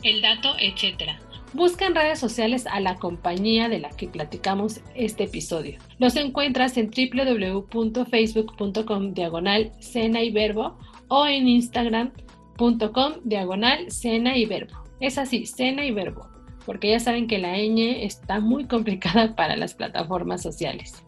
El 0.03 0.21
dato, 0.21 0.57
etcétera. 0.59 1.21
Busca 1.55 1.87
en 1.87 1.95
redes 1.95 2.19
sociales 2.19 2.67
a 2.67 2.81
la 2.81 2.97
compañía 2.97 3.69
de 3.69 3.79
la 3.79 3.91
que 3.91 4.09
platicamos 4.09 4.81
este 4.95 5.25
episodio. 5.25 5.79
Los 5.99 6.17
encuentras 6.17 6.79
en 6.79 6.91
www.facebook.com 6.91 9.13
diagonal 9.13 9.71
cena 9.79 10.23
y 10.23 10.31
verbo 10.31 10.79
o 11.09 11.27
en 11.27 11.49
Instagram 11.49 12.13
com 12.57 12.79
diagonal 13.25 13.91
cena 13.91 14.35
y 14.37 14.47
verbo. 14.47 14.83
Es 15.01 15.19
así, 15.19 15.45
cena 15.47 15.85
y 15.85 15.91
verbo, 15.91 16.29
porque 16.65 16.91
ya 16.91 17.01
saben 17.01 17.27
que 17.27 17.39
la 17.39 17.59
ñ 17.59 18.05
está 18.05 18.39
muy 18.41 18.67
complicada 18.67 19.35
para 19.37 19.57
las 19.57 19.75
plataformas 19.75 20.43
sociales. 20.43 21.05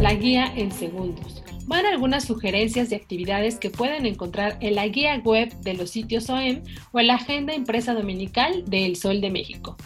La 0.00 0.14
guía 0.14 0.50
en 0.56 0.72
segundos. 0.72 1.42
Van 1.66 1.84
algunas 1.84 2.24
sugerencias 2.24 2.88
de 2.88 2.96
actividades 2.96 3.58
que 3.58 3.68
pueden 3.68 4.06
encontrar 4.06 4.56
en 4.60 4.74
la 4.74 4.88
guía 4.88 5.18
web 5.18 5.52
de 5.60 5.74
los 5.74 5.90
sitios 5.90 6.30
OEM 6.30 6.62
o 6.92 7.00
en 7.00 7.06
la 7.08 7.16
agenda 7.16 7.54
impresa 7.54 7.92
dominical 7.92 8.64
de 8.64 8.86
El 8.86 8.96
Sol 8.96 9.20
de 9.20 9.28
México. 9.28 9.76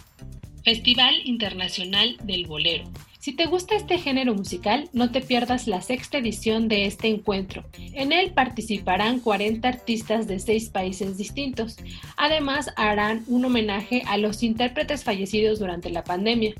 Festival 0.63 1.17
Internacional 1.25 2.17
del 2.23 2.47
Bolero. 2.47 2.85
Si 3.25 3.33
te 3.33 3.47
gusta 3.47 3.75
este 3.75 3.99
género 3.99 4.35
musical, 4.35 4.91
no 4.93 5.11
te 5.11 5.23
pierdas 5.23 5.67
la 5.67 5.81
sexta 5.81 6.19
edición 6.19 6.69
de 6.69 6.85
este 6.85 7.09
encuentro. 7.09 7.65
En 7.95 8.13
él 8.13 8.33
participarán 8.33 9.19
40 9.19 9.67
artistas 9.67 10.29
de 10.29 10.39
seis 10.39 10.69
países 10.69 11.17
distintos. 11.17 11.77
Además, 12.19 12.69
harán 12.77 13.25
un 13.27 13.47
homenaje 13.47 14.03
a 14.07 14.19
los 14.19 14.43
intérpretes 14.43 15.05
fallecidos 15.05 15.59
durante 15.59 15.89
la 15.89 16.05
pandemia, 16.05 16.53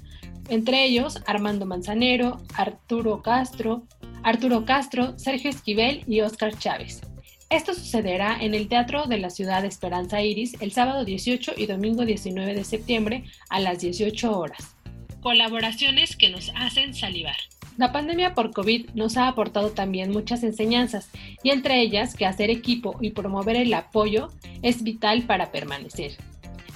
entre 0.49 0.85
ellos 0.85 1.23
Armando 1.27 1.67
Manzanero, 1.67 2.41
Arturo 2.57 3.23
Castro, 3.23 3.87
Arturo 4.23 4.65
Castro, 4.65 5.19
Sergio 5.19 5.51
Esquivel 5.51 6.03
y 6.07 6.21
Óscar 6.21 6.59
Chávez. 6.59 7.03
Esto 7.51 7.75
sucederá 7.75 8.39
en 8.41 8.55
el 8.55 8.69
Teatro 8.69 9.05
de 9.05 9.19
la 9.19 9.31
Ciudad 9.31 9.65
Esperanza 9.65 10.23
Iris 10.23 10.57
el 10.61 10.73
sábado 10.73 11.05
18 11.05 11.53
y 11.57 11.67
domingo 11.67 12.05
19 12.05 12.55
de 12.55 12.65
septiembre 12.65 13.25
a 13.49 13.61
las 13.61 13.81
18 13.81 14.39
horas. 14.39 14.77
Colaboraciones 15.21 16.17
que 16.17 16.31
nos 16.31 16.51
hacen 16.57 16.95
salivar. 16.95 17.37
La 17.77 17.93
pandemia 17.93 18.35
por 18.35 18.53
COVID 18.53 18.91
nos 18.95 19.17
ha 19.17 19.27
aportado 19.27 19.71
también 19.71 20.11
muchas 20.11 20.43
enseñanzas 20.43 21.11
y 21.43 21.51
entre 21.51 21.81
ellas 21.81 22.15
que 22.15 22.25
hacer 22.25 22.51
equipo 22.51 22.97
y 23.01 23.11
promover 23.11 23.57
el 23.57 23.75
apoyo 23.75 24.29
es 24.63 24.83
vital 24.83 25.25
para 25.25 25.51
permanecer. 25.51 26.17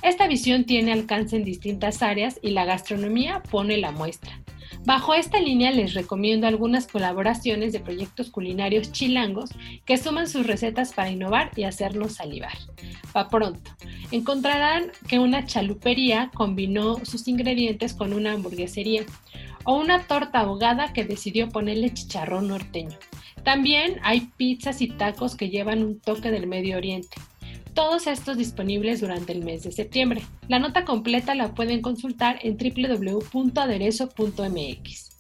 Esta 0.03 0.29
visión 0.29 0.65
tiene 0.65 0.93
alcance 0.93 1.37
en 1.37 1.45
distintas 1.45 2.03
áreas 2.03 2.39
y 2.43 2.51
la 2.51 2.65
gastronomía 2.65 3.43
pone 3.51 3.79
la 3.79 3.91
muestra. 3.91 4.41
Bajo 4.85 5.13
esta 5.13 5.41
línea 5.41 5.71
les 5.73 5.95
recomiendo 5.95 6.47
algunas 6.47 6.87
colaboraciones 6.87 7.73
de 7.73 7.81
proyectos 7.81 8.31
culinarios 8.31 8.93
chilangos 8.93 9.51
que 9.85 9.97
suman 9.97 10.29
sus 10.29 10.47
recetas 10.47 10.93
para 10.93 11.11
innovar 11.11 11.51
y 11.57 11.65
hacernos 11.65 12.15
salivar. 12.15 12.57
Pa 13.13 13.29
pronto, 13.29 13.73
encontrarán 14.13 14.93
que 15.09 15.19
una 15.19 15.45
chalupería 15.47 16.31
combinó 16.33 17.05
sus 17.05 17.27
ingredientes 17.27 17.93
con 17.93 18.13
una 18.13 18.33
hamburguesería 18.33 19.03
o 19.65 19.77
una 19.77 20.05
torta 20.05 20.41
ahogada 20.41 20.93
que 20.93 21.05
decidió 21.05 21.49
ponerle 21.49 21.93
chicharrón 21.93 22.49
norteño. 22.49 22.97
También 23.43 23.99
hay 24.03 24.31
pizzas 24.37 24.81
y 24.81 24.89
tacos 24.89 25.37
que 25.37 25.51
llevan 25.51 25.83
un 25.83 26.01
toque 26.01 26.31
del 26.31 26.47
Medio 26.47 26.77
Oriente 26.77 27.17
todos 27.79 28.09
estos 28.09 28.37
disponibles 28.37 29.01
durante 29.01 29.31
el 29.31 29.45
mes 29.45 29.62
de 29.62 29.71
septiembre. 29.71 30.23
La 30.49 30.59
nota 30.59 30.85
completa 30.85 31.37
la 31.37 31.55
pueden 31.55 31.81
consultar 31.81 32.41
en 32.43 32.57
www.aderezo.mx. 32.57 35.17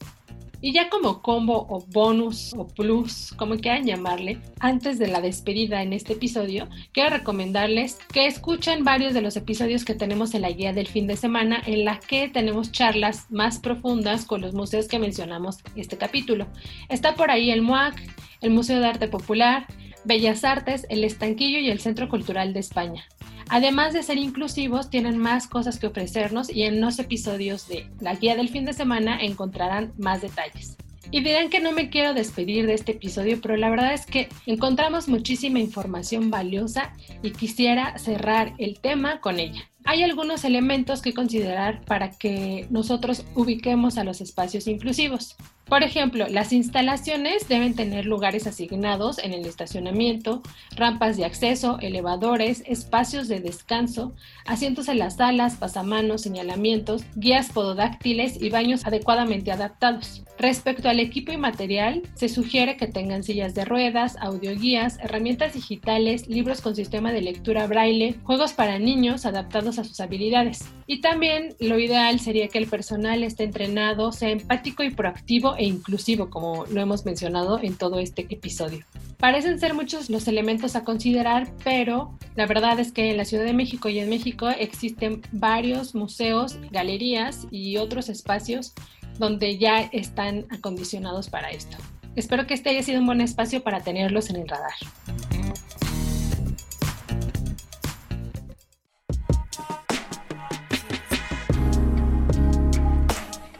Y 0.60 0.72
ya 0.72 0.90
como 0.90 1.22
combo 1.22 1.68
o 1.70 1.86
bonus 1.86 2.52
o 2.54 2.66
plus, 2.66 3.32
como 3.36 3.58
quieran 3.58 3.86
llamarle, 3.86 4.40
antes 4.58 4.98
de 4.98 5.06
la 5.06 5.20
despedida 5.20 5.84
en 5.84 5.92
este 5.92 6.14
episodio, 6.14 6.68
quiero 6.90 7.10
recomendarles 7.10 7.96
que 8.12 8.26
escuchen 8.26 8.82
varios 8.82 9.14
de 9.14 9.20
los 9.20 9.36
episodios 9.36 9.84
que 9.84 9.94
tenemos 9.94 10.34
en 10.34 10.42
la 10.42 10.50
guía 10.50 10.72
del 10.72 10.88
fin 10.88 11.06
de 11.06 11.16
semana, 11.16 11.62
en 11.64 11.84
la 11.84 12.00
que 12.00 12.28
tenemos 12.28 12.72
charlas 12.72 13.30
más 13.30 13.60
profundas 13.60 14.24
con 14.24 14.40
los 14.40 14.52
museos 14.52 14.88
que 14.88 14.98
mencionamos 14.98 15.58
este 15.76 15.96
capítulo. 15.96 16.48
Está 16.88 17.14
por 17.14 17.30
ahí 17.30 17.52
el 17.52 17.62
MUAC, 17.62 17.94
el 18.40 18.50
Museo 18.50 18.80
de 18.80 18.88
Arte 18.88 19.06
Popular, 19.06 19.68
Bellas 20.08 20.42
Artes, 20.42 20.86
el 20.88 21.04
Estanquillo 21.04 21.58
y 21.58 21.68
el 21.68 21.80
Centro 21.80 22.08
Cultural 22.08 22.54
de 22.54 22.60
España. 22.60 23.04
Además 23.50 23.92
de 23.92 24.02
ser 24.02 24.16
inclusivos, 24.16 24.88
tienen 24.88 25.18
más 25.18 25.46
cosas 25.46 25.78
que 25.78 25.86
ofrecernos 25.86 26.48
y 26.48 26.62
en 26.62 26.80
los 26.80 26.98
episodios 26.98 27.68
de 27.68 27.86
La 28.00 28.14
Guía 28.14 28.34
del 28.34 28.48
Fin 28.48 28.64
de 28.64 28.72
Semana 28.72 29.20
encontrarán 29.20 29.92
más 29.98 30.22
detalles. 30.22 30.78
Y 31.10 31.22
dirán 31.22 31.50
que 31.50 31.60
no 31.60 31.72
me 31.72 31.90
quiero 31.90 32.14
despedir 32.14 32.66
de 32.66 32.72
este 32.72 32.92
episodio, 32.92 33.38
pero 33.42 33.58
la 33.58 33.68
verdad 33.68 33.92
es 33.92 34.06
que 34.06 34.30
encontramos 34.46 35.08
muchísima 35.08 35.58
información 35.58 36.30
valiosa 36.30 36.94
y 37.22 37.32
quisiera 37.32 37.98
cerrar 37.98 38.54
el 38.56 38.80
tema 38.80 39.20
con 39.20 39.38
ella. 39.38 39.68
Hay 39.90 40.02
algunos 40.02 40.44
elementos 40.44 41.00
que 41.00 41.14
considerar 41.14 41.82
para 41.86 42.10
que 42.10 42.66
nosotros 42.68 43.24
ubiquemos 43.34 43.96
a 43.96 44.04
los 44.04 44.20
espacios 44.20 44.66
inclusivos. 44.66 45.34
Por 45.68 45.82
ejemplo, 45.82 46.26
las 46.28 46.54
instalaciones 46.54 47.46
deben 47.46 47.74
tener 47.74 48.06
lugares 48.06 48.46
asignados 48.46 49.18
en 49.18 49.34
el 49.34 49.44
estacionamiento, 49.44 50.42
rampas 50.76 51.18
de 51.18 51.26
acceso, 51.26 51.78
elevadores, 51.80 52.62
espacios 52.66 53.28
de 53.28 53.40
descanso, 53.40 54.14
asientos 54.46 54.88
en 54.88 54.98
las 54.98 55.16
salas, 55.16 55.56
pasamanos, 55.56 56.22
señalamientos, 56.22 57.04
guías 57.16 57.50
pododáctiles 57.52 58.40
y 58.40 58.48
baños 58.48 58.86
adecuadamente 58.86 59.52
adaptados. 59.52 60.22
Respecto 60.38 60.88
al 60.88 61.00
equipo 61.00 61.32
y 61.32 61.36
material, 61.36 62.02
se 62.14 62.28
sugiere 62.28 62.76
que 62.76 62.86
tengan 62.86 63.22
sillas 63.22 63.54
de 63.54 63.64
ruedas, 63.64 64.16
audioguías, 64.20 64.98
herramientas 65.02 65.52
digitales, 65.52 66.28
libros 66.28 66.62
con 66.62 66.76
sistema 66.76 67.12
de 67.12 67.20
lectura 67.20 67.66
braille, 67.66 68.14
juegos 68.22 68.52
para 68.52 68.78
niños 68.78 69.26
adaptados 69.26 69.77
sus 69.84 70.00
habilidades. 70.00 70.64
Y 70.86 71.00
también 71.00 71.54
lo 71.60 71.78
ideal 71.78 72.20
sería 72.20 72.48
que 72.48 72.58
el 72.58 72.66
personal 72.66 73.22
esté 73.22 73.44
entrenado, 73.44 74.12
sea 74.12 74.30
empático 74.30 74.82
y 74.82 74.90
proactivo 74.90 75.56
e 75.56 75.64
inclusivo, 75.64 76.30
como 76.30 76.66
lo 76.66 76.80
hemos 76.80 77.04
mencionado 77.04 77.58
en 77.60 77.76
todo 77.76 77.98
este 77.98 78.26
episodio. 78.28 78.84
Parecen 79.18 79.58
ser 79.58 79.74
muchos 79.74 80.10
los 80.10 80.28
elementos 80.28 80.76
a 80.76 80.84
considerar, 80.84 81.52
pero 81.64 82.16
la 82.36 82.46
verdad 82.46 82.78
es 82.78 82.92
que 82.92 83.10
en 83.10 83.16
la 83.16 83.24
Ciudad 83.24 83.44
de 83.44 83.52
México 83.52 83.88
y 83.88 83.98
en 83.98 84.08
México 84.08 84.48
existen 84.48 85.22
varios 85.32 85.94
museos, 85.94 86.58
galerías 86.70 87.46
y 87.50 87.76
otros 87.78 88.08
espacios 88.08 88.74
donde 89.18 89.58
ya 89.58 89.80
están 89.92 90.46
acondicionados 90.50 91.28
para 91.28 91.50
esto. 91.50 91.76
Espero 92.16 92.46
que 92.46 92.54
este 92.54 92.70
haya 92.70 92.82
sido 92.82 93.00
un 93.00 93.06
buen 93.06 93.20
espacio 93.20 93.62
para 93.62 93.80
tenerlos 93.80 94.30
en 94.30 94.36
el 94.36 94.48
radar. 94.48 95.37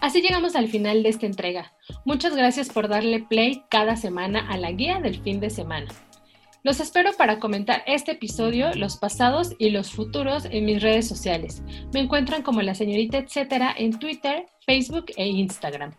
Así 0.09 0.23
llegamos 0.23 0.57
al 0.57 0.69
final 0.69 1.03
de 1.03 1.11
esta 1.11 1.27
entrega. 1.27 1.75
Muchas 2.07 2.35
gracias 2.35 2.71
por 2.71 2.89
darle 2.89 3.21
play 3.21 3.65
cada 3.69 3.95
semana 3.95 4.41
a 4.49 4.57
la 4.57 4.73
guía 4.73 5.01
del 5.03 5.21
fin 5.21 5.39
de 5.39 5.51
semana. 5.51 5.89
Los 6.63 6.81
espero 6.81 7.11
para 7.13 7.39
comentar 7.39 7.83
este 7.87 8.13
episodio, 8.13 8.73
los 8.75 8.97
pasados 8.97 9.55
y 9.59 9.69
los 9.69 9.91
futuros 9.91 10.47
en 10.51 10.65
mis 10.65 10.81
redes 10.81 11.07
sociales. 11.07 11.63
Me 11.93 12.01
encuentran 12.01 12.43
como 12.43 12.63
la 12.63 12.75
señorita 12.75 13.19
etcétera 13.19 13.75
en 13.77 13.99
Twitter, 13.99 14.47
Facebook 14.65 15.13
e 15.19 15.27
Instagram. 15.27 15.93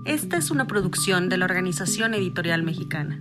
Esta 0.04 0.36
es 0.36 0.52
una 0.52 0.68
producción 0.68 1.28
de 1.28 1.36
la 1.36 1.46
Organización 1.46 2.14
Editorial 2.14 2.62
Mexicana. 2.62 3.20